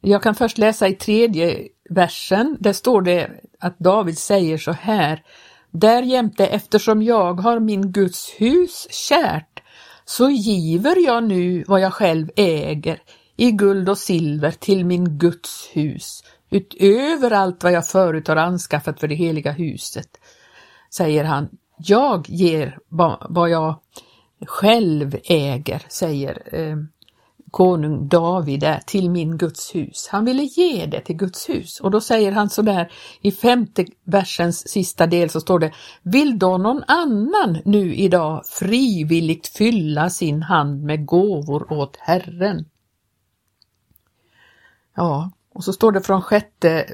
jag 0.01 0.24
kan 0.24 0.36
först 0.36 0.58
läsa 0.58 0.88
i 0.88 0.94
tredje 0.94 1.68
versen. 1.89 2.58
Där 2.60 2.74
står 2.74 3.01
det 3.01 3.32
att 3.60 3.79
David 3.79 4.18
säger 4.18 4.58
så 4.58 4.72
här. 4.72 5.24
Därjämte 5.72 6.48
eftersom 6.48 7.01
jag 7.01 7.34
har 7.34 7.60
min 7.60 7.91
Guds 7.91 8.29
hus 8.38 8.88
kärt 8.89 9.63
så 10.06 10.29
giver 10.29 11.06
jag 11.06 11.24
nu 11.24 11.63
vad 11.68 11.82
jag 11.82 11.94
själv 11.94 12.29
äger 12.36 13.01
i 13.38 13.51
guld 13.51 13.89
och 13.89 13.98
silver 13.98 14.51
till 14.51 14.86
min 14.86 15.18
Guds 15.18 15.70
hus 15.74 16.24
utöver 16.50 17.32
allt 17.32 17.63
vad 17.63 17.72
jag 17.72 17.88
förut 17.88 18.27
har 18.27 18.36
anskaffat 18.36 19.00
för 19.00 19.08
det 19.08 19.15
heliga 19.15 19.51
huset, 19.51 20.10
säger 20.94 21.24
han. 21.24 21.50
Jag 21.77 22.29
ger 22.29 22.79
vad 23.29 23.50
jag 23.50 23.79
själv 24.46 25.15
äger, 25.24 25.86
säger 25.89 26.56
eh, 26.56 26.77
konung 27.51 28.08
David 28.08 28.63
är 28.63 28.79
till 28.79 29.10
min 29.10 29.38
Guds 29.38 29.75
hus. 29.75 30.08
Han 30.12 30.25
ville 30.25 30.44
ge 30.44 30.86
det 30.86 31.01
till 31.01 31.15
Guds 31.15 31.50
hus 31.50 31.79
och 31.79 31.91
då 31.91 32.01
säger 32.01 32.32
han 32.32 32.50
så 32.50 32.62
där 32.62 32.91
i 33.22 33.32
femte 33.32 33.86
versens 34.03 34.70
sista 34.70 35.08
del 35.08 35.29
så 35.29 35.39
står 35.39 35.60
det 35.60 35.72
Vill 36.03 36.39
då 36.39 36.58
någon 36.58 36.84
annan 36.88 37.58
nu 37.65 37.96
idag 37.96 38.46
frivilligt 38.46 39.48
fylla 39.48 40.10
sin 40.10 40.41
hand 40.41 40.84
med 40.84 41.06
gåvor 41.06 41.74
åt 41.74 41.98
Herren? 41.98 42.65
Ja, 44.96 45.32
och 45.53 45.63
så 45.63 45.74
står 45.74 45.91
det 45.91 46.01
från 46.01 46.22
sjätte 46.22 46.86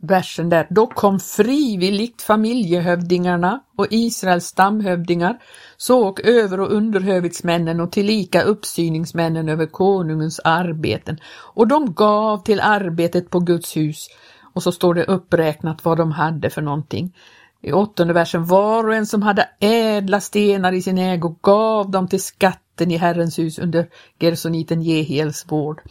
versen 0.00 0.48
där, 0.48 0.66
då 0.70 0.86
kom 0.86 1.20
frivilligt 1.20 2.22
familjehövdingarna 2.22 3.60
och 3.76 3.86
Israels 3.90 4.44
stamhövdingar, 4.44 5.38
så 5.76 6.08
och 6.08 6.20
över 6.24 6.60
och 6.60 6.72
underhövitsmännen 6.72 7.80
och 7.80 7.92
tillika 7.92 8.42
uppsyningsmännen 8.42 9.48
över 9.48 9.66
konungens 9.66 10.40
arbeten, 10.44 11.18
och 11.54 11.68
de 11.68 11.94
gav 11.94 12.42
till 12.42 12.60
arbetet 12.60 13.30
på 13.30 13.40
Guds 13.40 13.76
hus, 13.76 14.06
och 14.54 14.62
så 14.62 14.72
står 14.72 14.94
det 14.94 15.04
uppräknat 15.04 15.84
vad 15.84 15.98
de 15.98 16.12
hade 16.12 16.50
för 16.50 16.62
någonting. 16.62 17.16
I 17.60 17.72
åttonde 17.72 18.14
versen, 18.14 18.44
var 18.44 18.88
och 18.88 18.94
en 18.94 19.06
som 19.06 19.22
hade 19.22 19.48
ädla 19.60 20.20
stenar 20.20 20.72
i 20.72 20.82
sin 20.82 20.98
ägo 20.98 21.36
gav 21.42 21.90
dem 21.90 22.08
till 22.08 22.22
skatten 22.22 22.90
i 22.90 22.96
Herrens 22.96 23.38
hus 23.38 23.58
under 23.58 23.88
Gersoniten 24.20 24.82
Jehiels 24.82 25.44
vård 25.48 25.82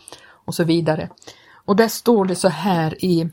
och 0.45 0.55
så 0.55 0.63
vidare. 0.63 1.09
Och 1.65 1.75
där 1.75 1.87
står 1.87 2.25
det 2.25 2.35
så 2.35 2.47
här 2.47 3.05
i 3.05 3.29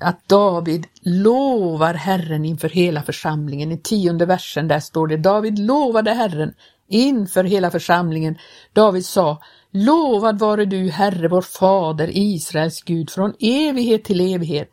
att 0.00 0.28
David 0.28 0.86
lovar 1.02 1.94
Herren 1.94 2.44
inför 2.44 2.68
hela 2.68 3.02
församlingen. 3.02 3.72
I 3.72 3.78
tionde 3.78 4.26
versen 4.26 4.68
där 4.68 4.80
står 4.80 5.06
det 5.06 5.16
David 5.16 5.58
lovade 5.58 6.12
Herren 6.12 6.54
inför 6.88 7.44
hela 7.44 7.70
församlingen. 7.70 8.38
David 8.72 9.06
sa, 9.06 9.42
Lovad 9.74 10.38
vare 10.38 10.64
du, 10.64 10.90
Herre, 10.90 11.28
vår 11.28 11.42
fader, 11.42 12.10
Israels 12.12 12.82
Gud, 12.82 13.10
från 13.10 13.34
evighet 13.40 14.04
till 14.04 14.34
evighet. 14.34 14.70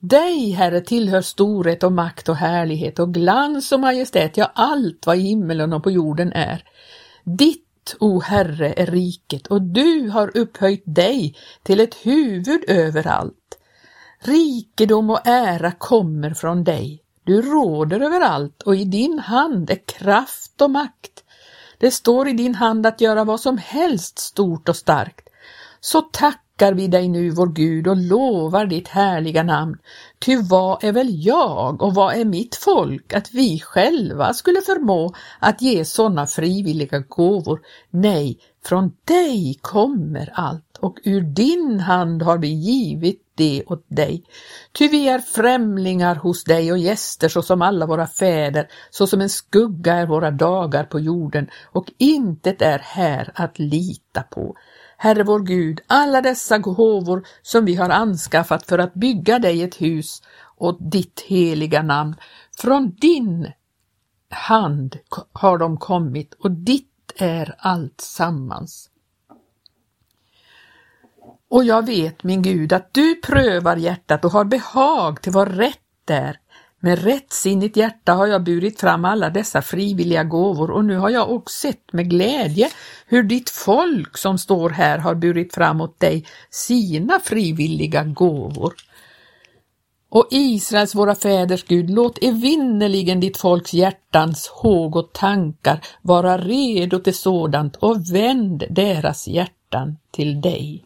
Dig, 0.00 0.50
Herre, 0.50 0.80
tillhör 0.80 1.20
storhet 1.20 1.82
och 1.82 1.92
makt 1.92 2.28
och 2.28 2.36
härlighet 2.36 2.98
och 2.98 3.14
glans 3.14 3.72
och 3.72 3.80
majestät, 3.80 4.36
ja, 4.36 4.52
allt 4.54 5.06
vad 5.06 5.16
i 5.16 5.20
himmelen 5.20 5.72
och 5.72 5.82
på 5.82 5.90
jorden 5.90 6.32
är. 6.32 6.62
Ditt, 7.24 7.65
o 8.00 8.20
Herre, 8.20 8.72
är 8.72 8.86
riket 8.86 9.46
och 9.46 9.62
du 9.62 10.08
har 10.08 10.36
upphöjt 10.36 10.82
dig 10.86 11.36
till 11.62 11.80
ett 11.80 11.94
huvud 11.94 12.64
överallt. 12.68 13.58
Rikedom 14.18 15.10
och 15.10 15.26
ära 15.26 15.72
kommer 15.72 16.34
från 16.34 16.64
dig. 16.64 17.02
Du 17.24 17.42
råder 17.42 18.00
över 18.00 18.20
allt 18.20 18.62
och 18.62 18.76
i 18.76 18.84
din 18.84 19.18
hand 19.18 19.70
är 19.70 19.80
kraft 19.86 20.62
och 20.62 20.70
makt. 20.70 21.24
Det 21.78 21.90
står 21.90 22.28
i 22.28 22.32
din 22.32 22.54
hand 22.54 22.86
att 22.86 23.00
göra 23.00 23.24
vad 23.24 23.40
som 23.40 23.58
helst 23.58 24.18
stort 24.18 24.68
och 24.68 24.76
starkt. 24.76 25.28
Så 25.80 26.02
tackar 26.56 26.74
vi 26.74 26.86
dig 26.88 27.08
nu, 27.08 27.30
vår 27.30 27.46
Gud, 27.46 27.86
och 27.86 27.96
lovar 27.96 28.66
ditt 28.66 28.88
härliga 28.88 29.42
namn. 29.42 29.76
Ty 30.18 30.36
vad 30.36 30.84
är 30.84 30.92
väl 30.92 31.08
jag 31.26 31.82
och 31.82 31.94
vad 31.94 32.14
är 32.14 32.24
mitt 32.24 32.56
folk 32.56 33.14
att 33.14 33.34
vi 33.34 33.60
själva 33.60 34.32
skulle 34.32 34.60
förmå 34.60 35.14
att 35.40 35.62
ge 35.62 35.84
sådana 35.84 36.26
frivilliga 36.26 36.98
gåvor? 36.98 37.60
Nej, 37.90 38.38
från 38.64 38.92
dig 39.04 39.58
kommer 39.60 40.32
allt 40.34 40.76
och 40.80 40.98
ur 41.04 41.20
din 41.20 41.80
hand 41.80 42.22
har 42.22 42.38
vi 42.38 42.48
givit 42.48 43.22
det 43.34 43.62
åt 43.66 43.84
dig. 43.88 44.24
Ty 44.78 44.88
vi 44.88 45.08
är 45.08 45.18
främlingar 45.18 46.14
hos 46.14 46.44
dig 46.44 46.72
och 46.72 46.78
gäster 46.78 47.28
såsom 47.28 47.62
alla 47.62 47.86
våra 47.86 48.06
fäder, 48.06 48.68
såsom 48.90 49.20
en 49.20 49.28
skugga 49.28 49.94
är 49.94 50.06
våra 50.06 50.30
dagar 50.30 50.84
på 50.84 51.00
jorden 51.00 51.48
och 51.64 51.92
intet 51.98 52.62
är 52.62 52.78
här 52.78 53.32
att 53.34 53.58
lita 53.58 54.22
på. 54.22 54.56
Herre 54.96 55.24
vår 55.24 55.40
Gud, 55.40 55.80
alla 55.86 56.20
dessa 56.20 56.58
gåvor 56.58 57.26
som 57.42 57.64
vi 57.64 57.74
har 57.74 57.90
anskaffat 57.90 58.66
för 58.66 58.78
att 58.78 58.94
bygga 58.94 59.38
dig 59.38 59.62
ett 59.62 59.80
hus 59.80 60.22
och 60.56 60.78
ditt 60.80 61.20
heliga 61.20 61.82
namn, 61.82 62.16
från 62.56 62.94
din 63.00 63.52
hand 64.30 64.98
har 65.32 65.58
de 65.58 65.76
kommit 65.76 66.34
och 66.34 66.50
ditt 66.50 67.12
är 67.16 67.54
allt 67.58 68.00
sammans. 68.00 68.90
Och 71.48 71.64
jag 71.64 71.86
vet, 71.86 72.24
min 72.24 72.42
Gud, 72.42 72.72
att 72.72 72.94
du 72.94 73.14
prövar 73.14 73.76
hjärtat 73.76 74.24
och 74.24 74.30
har 74.30 74.44
behag 74.44 75.22
till 75.22 75.32
vad 75.32 75.56
rätt 75.56 76.10
är. 76.10 76.40
Med 76.80 77.04
rättsinnigt 77.04 77.76
hjärta 77.76 78.12
har 78.12 78.26
jag 78.26 78.44
burit 78.44 78.80
fram 78.80 79.04
alla 79.04 79.30
dessa 79.30 79.62
frivilliga 79.62 80.24
gåvor 80.24 80.70
och 80.70 80.84
nu 80.84 80.96
har 80.96 81.10
jag 81.10 81.30
också 81.30 81.60
sett 81.68 81.92
med 81.92 82.10
glädje 82.10 82.70
hur 83.06 83.22
ditt 83.22 83.50
folk 83.50 84.18
som 84.18 84.38
står 84.38 84.70
här 84.70 84.98
har 84.98 85.14
burit 85.14 85.54
fram 85.54 85.80
åt 85.80 86.00
dig 86.00 86.26
sina 86.50 87.20
frivilliga 87.20 88.04
gåvor. 88.04 88.74
Och 90.08 90.28
Israels, 90.30 90.94
våra 90.94 91.14
fäders 91.14 91.64
Gud, 91.64 91.90
låt 91.90 92.22
evinnerligen 92.22 93.20
ditt 93.20 93.36
folks 93.36 93.74
hjärtans 93.74 94.48
håg 94.48 94.96
och 94.96 95.12
tankar 95.12 95.80
vara 96.02 96.38
redo 96.38 96.98
till 96.98 97.14
sådant 97.14 97.76
och 97.76 98.14
vänd 98.14 98.64
deras 98.70 99.28
hjärtan 99.28 99.96
till 100.10 100.40
dig. 100.40 100.85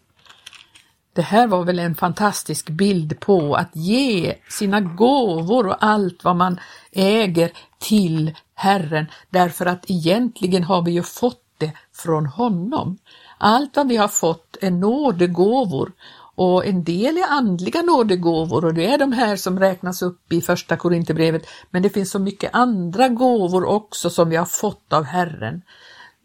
Det 1.13 1.23
här 1.23 1.47
var 1.47 1.65
väl 1.65 1.79
en 1.79 1.95
fantastisk 1.95 2.71
bild 2.71 3.21
på 3.21 3.55
att 3.55 3.77
ge 3.77 4.35
sina 4.49 4.81
gåvor 4.81 5.67
och 5.67 5.85
allt 5.85 6.25
vad 6.25 6.37
man 6.37 6.61
äger 6.93 7.53
till 7.79 8.37
Herren 8.55 9.07
därför 9.31 9.67
att 9.67 9.91
egentligen 9.91 10.65
har 10.65 10.83
vi 10.83 10.91
ju 10.91 11.03
fått 11.03 11.45
det 11.59 11.73
från 11.93 12.27
honom. 12.27 12.99
Allt 13.39 13.77
vad 13.77 13.89
vi 13.89 13.97
har 13.97 14.09
fått 14.09 14.57
är 14.61 14.71
nådegåvor 14.71 15.93
och 16.35 16.67
en 16.67 16.85
del 16.85 17.19
är 17.19 17.31
andliga 17.31 17.83
nådegåvor 17.83 18.65
och 18.65 18.75
det 18.75 18.87
är 18.87 18.99
de 18.99 19.13
här 19.13 19.37
som 19.37 19.59
räknas 19.59 20.03
upp 20.03 20.33
i 20.33 20.41
första 20.41 20.77
Korinthierbrevet 20.77 21.47
men 21.71 21.83
det 21.83 21.91
finns 21.91 22.11
så 22.11 22.19
mycket 22.19 22.55
andra 22.55 23.09
gåvor 23.09 23.65
också 23.65 24.11
som 24.11 24.31
vi 24.31 24.37
har 24.37 24.45
fått 24.45 24.93
av 24.93 25.05
Herren. 25.05 25.63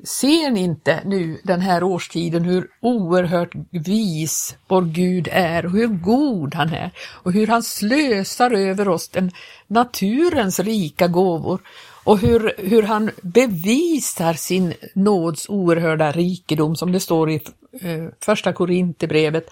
Ser 0.04 0.52
ni 0.52 0.60
inte 0.60 1.02
nu 1.06 1.42
den 1.44 1.62
här 1.62 1.84
årstiden 1.84 2.44
hur 2.44 2.68
oerhört 2.82 3.52
vis 3.72 4.58
vår 4.68 4.82
Gud 4.82 5.28
är 5.32 5.66
och 5.66 5.72
hur 5.72 5.88
god 5.88 6.56
han 6.56 6.70
är 6.70 6.92
och 7.00 7.34
hur 7.34 7.48
han 7.48 7.64
slösar 7.64 8.52
över 8.52 8.88
oss 8.88 9.10
den 9.10 9.32
naturens 9.68 10.60
rika 10.60 11.08
gåvor 11.08 11.62
och 12.04 12.20
hur, 12.20 12.54
hur 12.58 12.84
han 12.84 13.12
bevisar 13.22 14.34
sin 14.34 14.74
nåds 14.94 15.50
oerhörda 15.50 16.12
rikedom 16.12 16.76
som 16.76 16.92
det 16.92 17.00
står 17.00 17.32
i 17.32 17.36
eh, 17.82 18.06
första 18.20 18.54
Korinthierbrevet 18.54 19.50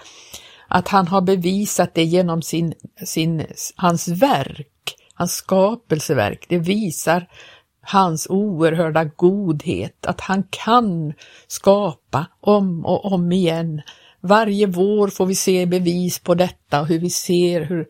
att 0.67 0.88
han 0.88 1.08
har 1.08 1.21
bevisat 1.21 1.93
det 1.93 2.03
genom 2.03 2.41
sin, 2.41 2.73
sin, 3.06 3.45
hans 3.75 4.08
verk, 4.08 4.95
hans 5.13 5.34
skapelseverk. 5.34 6.45
Det 6.49 6.58
visar 6.58 7.27
hans 7.84 8.28
oerhörda 8.30 9.04
godhet, 9.04 10.06
att 10.06 10.22
han 10.22 10.43
kan 10.50 11.13
skapa 11.48 12.26
om 12.41 12.86
och 12.86 13.06
om 13.13 13.32
igen. 13.32 13.82
Varje 14.22 14.67
vår 14.67 15.08
får 15.08 15.26
vi 15.26 15.36
se 15.36 15.65
bevis 15.65 16.19
på 16.19 16.36
detta 16.36 16.82
och 16.82 16.88
hur 16.88 17.00
vi 17.00 17.10
ser 17.10 17.62
hur 17.62 17.88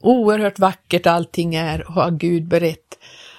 oerhört 0.00 0.58
vackert 0.58 1.06
allting 1.06 1.54
är 1.54 1.88
och 1.88 1.94
har 1.94 2.10
Gud 2.10 2.48
berett 2.48 2.98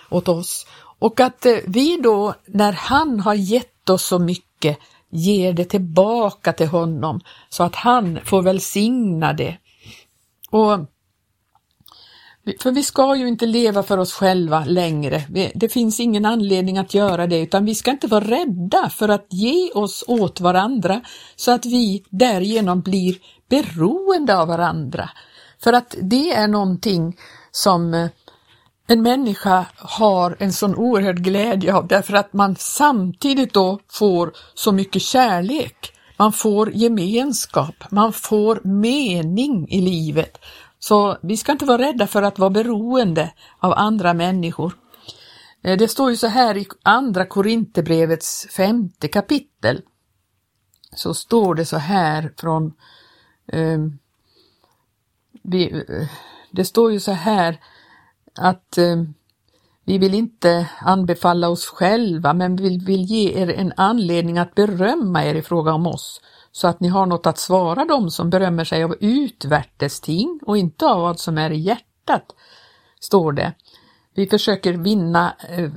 åt 0.09 0.27
oss. 0.27 0.67
Och 0.99 1.19
att 1.19 1.45
eh, 1.45 1.57
vi 1.67 1.97
då, 2.03 2.33
när 2.45 2.71
han 2.71 3.19
har 3.19 3.33
gett 3.33 3.89
oss 3.89 4.05
så 4.05 4.19
mycket, 4.19 4.77
ger 5.09 5.53
det 5.53 5.65
tillbaka 5.65 6.53
till 6.53 6.67
honom 6.67 7.19
så 7.49 7.63
att 7.63 7.75
han 7.75 8.19
får 8.23 8.41
välsigna 8.41 9.33
det. 9.33 9.57
Och 10.49 10.79
för 12.59 12.71
vi 12.71 12.83
ska 12.83 13.15
ju 13.15 13.27
inte 13.27 13.45
leva 13.45 13.83
för 13.83 13.97
oss 13.97 14.13
själva 14.13 14.65
längre. 14.65 15.23
Det 15.55 15.69
finns 15.69 15.99
ingen 15.99 16.25
anledning 16.25 16.77
att 16.77 16.93
göra 16.93 17.27
det 17.27 17.39
utan 17.39 17.65
vi 17.65 17.75
ska 17.75 17.91
inte 17.91 18.07
vara 18.07 18.23
rädda 18.23 18.89
för 18.89 19.09
att 19.09 19.27
ge 19.29 19.71
oss 19.71 20.03
åt 20.07 20.39
varandra 20.39 21.01
så 21.35 21.51
att 21.51 21.65
vi 21.65 22.03
därigenom 22.09 22.81
blir 22.81 23.15
beroende 23.49 24.37
av 24.37 24.47
varandra. 24.47 25.09
För 25.63 25.73
att 25.73 25.95
det 26.01 26.33
är 26.33 26.47
någonting 26.47 27.17
som 27.51 27.93
eh, 27.93 28.07
en 28.87 29.01
människa 29.01 29.65
har 29.75 30.35
en 30.39 30.53
sån 30.53 30.75
oerhörd 30.75 31.19
glädje 31.19 31.73
av 31.73 31.87
därför 31.87 32.13
att 32.13 32.33
man 32.33 32.55
samtidigt 32.59 33.53
då 33.53 33.79
får 33.91 34.31
så 34.53 34.71
mycket 34.71 35.01
kärlek. 35.01 35.93
Man 36.17 36.33
får 36.33 36.71
gemenskap, 36.73 37.75
man 37.91 38.13
får 38.13 38.61
mening 38.63 39.67
i 39.69 39.81
livet 39.81 40.37
så 40.83 41.17
vi 41.21 41.37
ska 41.37 41.51
inte 41.51 41.65
vara 41.65 41.81
rädda 41.81 42.07
för 42.07 42.21
att 42.23 42.39
vara 42.39 42.49
beroende 42.49 43.33
av 43.59 43.73
andra 43.73 44.13
människor. 44.13 44.77
Eh, 45.63 45.77
det 45.77 45.87
står 45.87 46.09
ju 46.09 46.17
så 46.17 46.27
här 46.27 46.57
i 46.57 46.67
Andra 46.83 47.25
Korinthierbrevets 47.25 48.47
femte 48.49 49.07
kapitel. 49.07 49.81
Så 50.95 51.13
står 51.13 51.55
det 51.55 51.65
så 51.65 51.77
här 51.77 52.33
från 52.37 52.73
ehm, 53.47 53.99
eh, 55.53 56.07
Det 56.51 56.65
står 56.65 56.91
ju 56.91 56.99
så 56.99 57.11
här 57.11 57.59
att 58.35 58.77
ehm, 58.77 59.13
vi 59.85 59.97
vill 59.97 60.13
inte 60.13 60.69
anbefalla 60.79 61.49
oss 61.49 61.65
själva 61.65 62.33
men 62.33 62.55
vi 62.55 62.77
vill 62.77 63.01
ge 63.01 63.41
er 63.41 63.49
en 63.49 63.73
anledning 63.77 64.37
att 64.37 64.55
berömma 64.55 65.25
er 65.25 65.35
i 65.35 65.41
fråga 65.41 65.73
om 65.73 65.87
oss 65.87 66.21
så 66.55 66.67
att 66.67 66.79
ni 66.79 66.87
har 66.87 67.05
något 67.05 67.25
att 67.25 67.37
svara 67.37 67.85
dem 67.85 68.09
som 68.09 68.29
berömmer 68.29 68.63
sig 68.63 68.83
av 68.83 68.95
utvärtes 68.99 70.01
ting 70.01 70.39
och 70.45 70.57
inte 70.57 70.85
av 70.85 71.01
vad 71.01 71.19
som 71.19 71.37
är 71.37 71.49
i 71.49 71.57
hjärtat, 71.57 72.25
står 72.99 73.31
det. 73.31 73.53
Vi 74.15 74.27
försöker 74.27 74.73
vinna, 74.73 75.35
eh, 75.49 75.69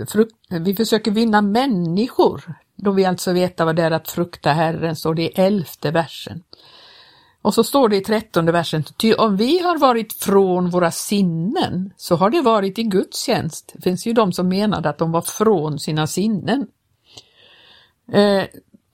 vi 0.60 0.74
försöker 0.74 1.10
vinna 1.10 1.42
människor, 1.42 2.54
då 2.76 2.90
vi 2.90 3.04
alltså 3.04 3.32
veta 3.32 3.64
vad 3.64 3.76
det 3.76 3.82
är 3.82 3.90
att 3.90 4.08
frukta 4.08 4.52
Herren, 4.52 4.96
står 4.96 5.14
det 5.14 5.22
i 5.22 5.40
elfte 5.40 5.90
versen. 5.90 6.42
Och 7.42 7.54
så 7.54 7.64
står 7.64 7.88
det 7.88 7.96
i 7.96 8.00
trettonde 8.00 8.52
versen, 8.52 8.84
ty 8.96 9.14
om 9.14 9.36
vi 9.36 9.58
har 9.58 9.78
varit 9.78 10.12
från 10.12 10.70
våra 10.70 10.90
sinnen 10.90 11.92
så 11.96 12.16
har 12.16 12.30
det 12.30 12.40
varit 12.40 12.78
i 12.78 12.82
Guds 12.82 13.24
tjänst. 13.24 13.72
Det 13.74 13.82
finns 13.82 14.06
ju 14.06 14.12
de 14.12 14.32
som 14.32 14.48
menade 14.48 14.88
att 14.88 14.98
de 14.98 15.12
var 15.12 15.22
från 15.22 15.78
sina 15.78 16.06
sinnen. 16.06 16.66
Eh, 18.12 18.44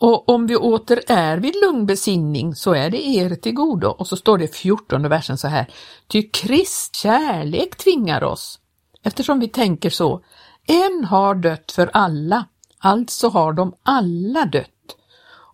och 0.02 0.28
om 0.28 0.46
vi 0.46 0.56
åter 0.56 1.00
är 1.08 1.36
vid 1.36 1.54
lugn 1.64 1.86
besinning 1.86 2.54
så 2.54 2.74
är 2.74 2.90
det 2.90 3.06
er 3.06 3.34
till 3.34 3.54
godo. 3.54 3.88
Och 3.88 4.06
så 4.06 4.16
står 4.16 4.38
det 4.38 4.44
i 4.44 4.48
14 4.48 5.08
versen 5.08 5.38
så 5.38 5.48
här. 5.48 5.70
Ty 6.08 6.22
Krist 6.22 6.96
kärlek 6.96 7.76
tvingar 7.76 8.24
oss. 8.24 8.58
Eftersom 9.02 9.40
vi 9.40 9.48
tänker 9.48 9.90
så. 9.90 10.24
En 10.66 11.04
har 11.04 11.34
dött 11.34 11.72
för 11.72 11.90
alla, 11.92 12.44
alltså 12.78 13.28
har 13.28 13.52
de 13.52 13.74
alla 13.82 14.44
dött. 14.44 14.96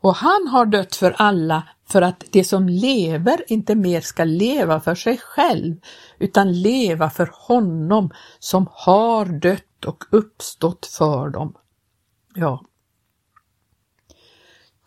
Och 0.01 0.15
han 0.15 0.49
har 0.49 0.67
dött 0.67 0.97
för 0.97 1.15
alla 1.19 1.69
för 1.89 2.03
att 2.03 2.25
det 2.31 2.45
som 2.45 2.69
lever 2.69 3.53
inte 3.53 3.75
mer 3.75 4.01
ska 4.01 4.25
leva 4.25 4.81
för 4.81 4.95
sig 4.95 5.19
själv 5.19 5.77
utan 6.19 6.63
leva 6.63 7.11
för 7.11 7.31
honom 7.33 8.11
som 8.39 8.67
har 8.73 9.25
dött 9.25 9.85
och 9.87 10.05
uppstått 10.11 10.87
för 10.87 11.29
dem. 11.29 11.55
Ja, 12.35 12.61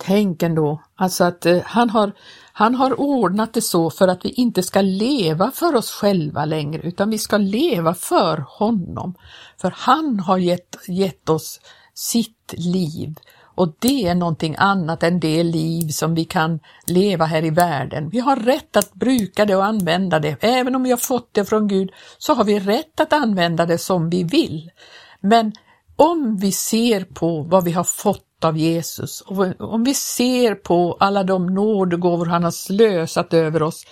Tänk 0.03 0.43
ändå, 0.43 0.81
alltså 0.95 1.23
att 1.23 1.45
eh, 1.45 1.61
han, 1.65 1.89
har, 1.89 2.11
han 2.53 2.75
har 2.75 2.99
ordnat 2.99 3.53
det 3.53 3.61
så 3.61 3.89
för 3.89 4.07
att 4.07 4.25
vi 4.25 4.29
inte 4.29 4.63
ska 4.63 4.81
leva 4.81 5.51
för 5.51 5.75
oss 5.75 5.91
själva 5.91 6.45
längre, 6.45 6.81
utan 6.81 7.09
vi 7.09 7.17
ska 7.17 7.37
leva 7.37 7.93
för 7.93 8.45
honom. 8.47 9.15
För 9.61 9.73
han 9.77 10.19
har 10.19 10.37
gett, 10.37 10.75
gett 10.87 11.29
oss 11.29 11.59
sitt 11.93 12.53
liv 12.57 13.15
och 13.55 13.75
det 13.79 14.07
är 14.07 14.15
någonting 14.15 14.55
annat 14.57 15.03
än 15.03 15.19
det 15.19 15.43
liv 15.43 15.87
som 15.89 16.15
vi 16.15 16.25
kan 16.25 16.59
leva 16.87 17.25
här 17.25 17.45
i 17.45 17.49
världen. 17.49 18.09
Vi 18.09 18.19
har 18.19 18.35
rätt 18.35 18.77
att 18.77 18.93
bruka 18.93 19.45
det 19.45 19.55
och 19.55 19.65
använda 19.65 20.19
det. 20.19 20.43
Även 20.43 20.75
om 20.75 20.83
vi 20.83 20.89
har 20.89 20.97
fått 20.97 21.33
det 21.33 21.45
från 21.45 21.67
Gud 21.67 21.91
så 22.17 22.33
har 22.33 22.43
vi 22.43 22.59
rätt 22.59 22.99
att 22.99 23.13
använda 23.13 23.65
det 23.65 23.77
som 23.77 24.09
vi 24.09 24.23
vill. 24.23 24.71
Men 25.19 25.53
om 25.95 26.37
vi 26.37 26.51
ser 26.51 27.03
på 27.03 27.43
vad 27.43 27.63
vi 27.63 27.71
har 27.71 27.83
fått 27.83 28.30
av 28.45 28.58
Jesus 28.58 29.21
och 29.21 29.45
om 29.60 29.84
vi 29.84 29.93
ser 29.93 30.56
på 30.56 30.97
alla 30.99 31.23
de 31.23 31.54
nådegåvor 31.54 32.25
han 32.25 32.43
har 32.43 32.51
slösat 32.51 33.34
över 33.34 33.63
oss, 33.63 33.86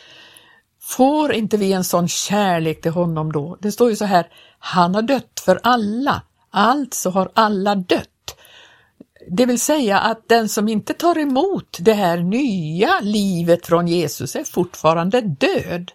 får 0.82 1.34
inte 1.34 1.58
vi 1.58 1.74
en 1.74 1.84
sån 1.84 2.08
kärlek 2.08 2.82
till 2.82 2.92
honom 2.92 3.32
då? 3.32 3.58
Det 3.62 3.72
står 3.72 3.90
ju 3.90 3.96
så 3.96 4.06
här, 4.06 4.28
han 4.60 4.96
har 4.96 5.02
dött 5.02 5.42
för 5.46 5.60
alla, 5.64 6.22
alltså 6.50 7.10
har 7.10 7.32
alla 7.34 7.76
dött. 7.76 8.36
Det 9.28 9.46
vill 9.46 9.60
säga 9.60 10.00
att 10.00 10.30
den 10.30 10.50
som 10.50 10.68
inte 10.68 10.94
tar 10.94 11.18
emot 11.18 11.78
det 11.80 11.94
här 11.94 12.18
nya 12.18 13.00
livet 13.02 13.66
från 13.66 13.88
Jesus 13.88 14.36
är 14.36 14.44
fortfarande 14.44 15.22
död. 15.22 15.92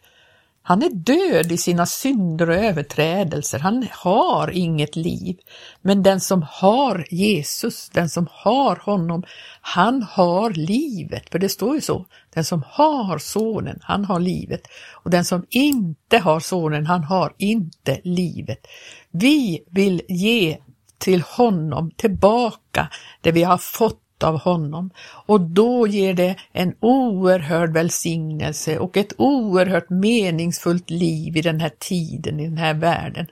Han 0.67 0.83
är 0.83 0.91
död 0.91 1.53
i 1.53 1.57
sina 1.57 1.87
synder 1.87 2.51
och 2.51 2.57
överträdelser, 2.57 3.59
han 3.59 3.87
har 3.91 4.51
inget 4.51 4.97
liv. 4.97 5.37
Men 5.83 6.03
den 6.03 6.21
som 6.21 6.47
har 6.49 7.07
Jesus, 7.11 7.91
den 7.91 8.09
som 8.09 8.29
har 8.31 8.77
honom, 8.77 9.23
han 9.61 10.03
har 10.03 10.51
livet, 10.51 11.31
för 11.31 11.39
det 11.39 11.49
står 11.49 11.75
ju 11.75 11.81
så. 11.81 12.07
Den 12.35 12.45
som 12.45 12.65
har 12.67 13.19
sonen, 13.19 13.79
han 13.83 14.05
har 14.05 14.21
livet. 14.21 14.63
Och 14.93 15.11
den 15.11 15.25
som 15.25 15.47
inte 15.51 16.19
har 16.19 16.41
sonen, 16.41 16.87
han 16.87 17.05
har 17.05 17.33
inte 17.39 18.01
livet. 18.05 18.67
Vi 19.11 19.65
vill 19.71 20.03
ge 20.09 20.59
till 20.99 21.23
honom 21.23 21.91
tillbaka 21.97 22.89
det 23.21 23.33
vi 23.33 23.43
har 23.43 23.59
fått 23.59 24.04
av 24.25 24.39
honom 24.39 24.91
och 25.27 25.41
då 25.41 25.87
ger 25.87 26.15
det 26.15 26.37
en 26.53 26.75
oerhörd 26.81 27.73
välsignelse 27.73 28.79
och 28.79 28.97
ett 28.97 29.13
oerhört 29.19 29.91
meningsfullt 29.91 30.91
liv 30.91 31.37
i 31.37 31.43
den 31.43 31.61
här 31.61 31.73
tiden, 31.79 32.41
i 32.41 32.45
den 32.45 32.59
här 32.59 32.75
världen. 32.75 33.27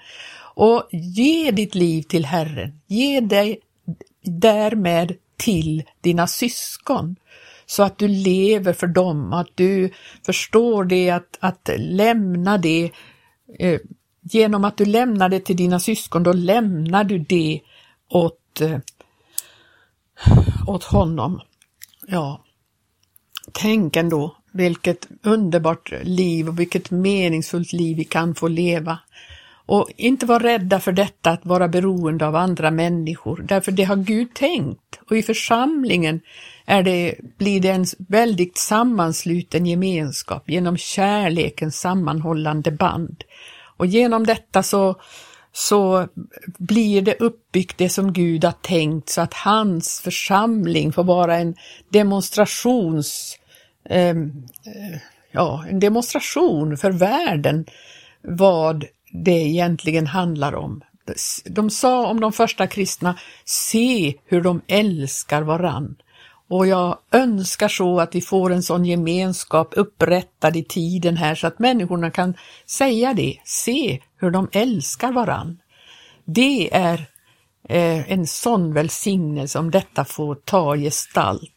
Och 0.55 0.89
ge 0.93 1.51
ditt 1.51 1.75
liv 1.75 2.03
till 2.03 2.25
Herren, 2.25 2.81
ge 2.87 3.21
dig 3.21 3.59
därmed 4.25 5.17
till 5.37 5.83
dina 6.01 6.27
syskon 6.27 7.17
så 7.67 7.83
att 7.83 7.99
du 7.99 8.09
lever 8.09 8.73
för 8.73 8.87
dem, 8.87 9.33
att 9.33 9.51
du 9.55 9.91
förstår 10.27 10.85
det 10.85 11.11
att, 11.11 11.39
att 11.41 11.71
lämna 11.77 12.59
det 12.59 12.91
eh, 13.59 13.81
genom 14.23 14.65
att 14.65 14.77
du 14.77 14.85
lämnar 14.85 15.29
det 15.29 15.41
till 15.41 15.57
dina 15.57 15.81
syskon, 15.81 16.23
då 16.23 16.33
lämnar 16.33 17.05
du 17.05 17.19
det 17.19 17.61
åt 18.09 18.61
eh, 18.61 18.79
åt 20.67 20.85
honom. 20.85 21.41
Ja, 22.07 22.45
tänk 23.53 23.97
ändå 23.97 24.37
vilket 24.53 25.09
underbart 25.23 25.93
liv 26.03 26.49
och 26.49 26.61
vilket 26.61 26.91
meningsfullt 26.91 27.73
liv 27.73 27.97
vi 27.97 28.05
kan 28.05 28.35
få 28.35 28.49
leva. 28.49 28.99
Och 29.67 29.91
inte 29.97 30.27
vara 30.27 30.43
rädda 30.43 30.81
för 30.81 30.93
detta 30.93 31.31
att 31.31 31.47
vara 31.47 31.69
beroende 31.69 32.27
av 32.27 32.37
andra 32.37 32.71
människor, 32.71 33.45
därför 33.49 33.73
det 33.73 33.85
har 33.85 33.97
Gud 33.97 34.35
tänkt. 34.35 35.01
Och 35.11 35.17
i 35.17 35.23
församlingen 35.23 36.21
är 36.67 36.83
det, 36.83 37.15
blir 37.39 37.61
det 37.61 37.69
en 37.69 37.87
väldigt 37.99 38.59
sammansluten 38.59 39.67
gemenskap 39.67 40.51
genom 40.51 40.77
kärlekens 40.77 41.81
sammanhållande 41.81 42.71
band. 42.71 43.25
Och 43.77 43.87
genom 43.87 44.27
detta 44.27 44.63
så 44.63 45.01
så 45.53 46.09
blir 46.59 47.03
det 47.03 47.21
uppbyggt 47.21 47.79
det 47.79 47.89
som 47.89 48.13
Gud 48.13 48.45
har 48.45 48.53
tänkt 48.53 49.09
så 49.09 49.21
att 49.21 49.35
hans 49.35 50.01
församling 50.01 50.93
får 50.93 51.05
vara 51.05 51.39
en 51.39 51.55
demonstrations 51.89 53.39
eh, 53.89 54.15
ja, 55.33 55.65
en 55.69 55.81
demonstration 55.81 56.77
för 56.77 56.91
världen 56.91 57.65
vad 58.23 58.85
det 59.13 59.49
egentligen 59.49 60.07
handlar 60.07 60.55
om. 60.55 60.83
De 61.45 61.71
sa 61.71 62.07
om 62.07 62.21
de 62.21 62.33
första 62.33 62.67
kristna, 62.67 63.19
se 63.45 64.15
hur 64.25 64.41
de 64.41 64.61
älskar 64.67 65.43
varann. 65.43 65.97
Och 66.53 66.67
jag 66.67 66.99
önskar 67.13 67.69
så 67.69 68.01
att 68.01 68.15
vi 68.15 68.21
får 68.21 68.53
en 68.53 68.63
sån 68.63 68.85
gemenskap 68.85 69.75
upprättad 69.77 70.57
i 70.57 70.65
tiden 70.65 71.17
här 71.17 71.35
så 71.35 71.47
att 71.47 71.59
människorna 71.59 72.11
kan 72.11 72.35
säga 72.67 73.15
det, 73.15 73.37
se 73.45 74.01
hur 74.17 74.31
de 74.31 74.49
älskar 74.53 75.13
varann. 75.13 75.59
Det 76.25 76.75
är 76.75 77.07
eh, 77.69 78.13
en 78.13 78.27
sån 78.27 78.75
välsignelse 78.75 79.59
om 79.59 79.71
detta 79.71 80.05
får 80.05 80.35
ta 80.35 80.77
gestalt. 80.77 81.51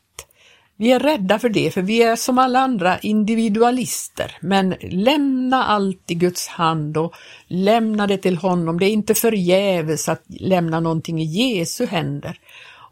Vi 0.77 0.91
är 0.91 0.99
rädda 0.99 1.39
för 1.39 1.49
det, 1.49 1.71
för 1.71 1.81
vi 1.81 2.03
är 2.03 2.15
som 2.15 2.37
alla 2.37 2.59
andra 2.59 2.99
individualister, 2.99 4.37
men 4.41 4.75
lämna 4.81 5.63
allt 5.63 6.11
i 6.11 6.15
Guds 6.15 6.47
hand 6.47 6.97
och 6.97 7.13
lämna 7.47 8.07
det 8.07 8.17
till 8.17 8.37
honom. 8.37 8.79
Det 8.79 8.85
är 8.85 8.93
inte 8.93 9.13
förgäves 9.13 10.09
att 10.09 10.23
lämna 10.27 10.79
någonting 10.79 11.21
i 11.21 11.25
Jesu 11.25 11.85
händer. 11.85 12.39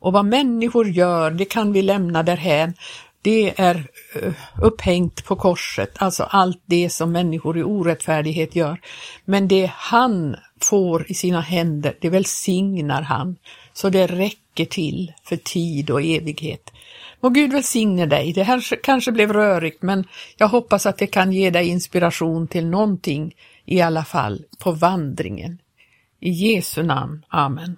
Och 0.03 0.13
vad 0.13 0.25
människor 0.25 0.87
gör, 0.87 1.31
det 1.31 1.45
kan 1.45 1.73
vi 1.73 1.81
lämna 1.81 2.23
därhän. 2.23 2.73
Det 3.21 3.53
är 3.59 3.87
eh, 4.15 4.33
upphängt 4.61 5.25
på 5.25 5.35
korset, 5.35 5.91
alltså 5.95 6.23
allt 6.23 6.63
det 6.65 6.89
som 6.89 7.11
människor 7.11 7.57
i 7.57 7.63
orättfärdighet 7.63 8.55
gör. 8.55 8.81
Men 9.25 9.47
det 9.47 9.71
han 9.75 10.35
får 10.61 11.11
i 11.11 11.13
sina 11.13 11.41
händer, 11.41 11.97
det 12.01 12.09
välsignar 12.09 13.01
han, 13.01 13.35
så 13.73 13.89
det 13.89 14.07
räcker 14.07 14.65
till 14.65 15.13
för 15.23 15.35
tid 15.35 15.89
och 15.89 16.01
evighet. 16.01 16.71
Må 17.21 17.29
Gud 17.29 17.51
välsigne 17.51 18.05
dig. 18.05 18.33
Det 18.33 18.43
här 18.43 18.83
kanske 18.83 19.11
blev 19.11 19.33
rörigt, 19.33 19.81
men 19.81 20.07
jag 20.37 20.47
hoppas 20.47 20.85
att 20.85 20.97
det 20.97 21.07
kan 21.07 21.33
ge 21.33 21.49
dig 21.49 21.67
inspiration 21.67 22.47
till 22.47 22.65
någonting 22.65 23.35
i 23.65 23.81
alla 23.81 24.03
fall 24.03 24.45
på 24.59 24.71
vandringen. 24.71 25.57
I 26.19 26.29
Jesu 26.29 26.83
namn. 26.83 27.25
Amen. 27.29 27.77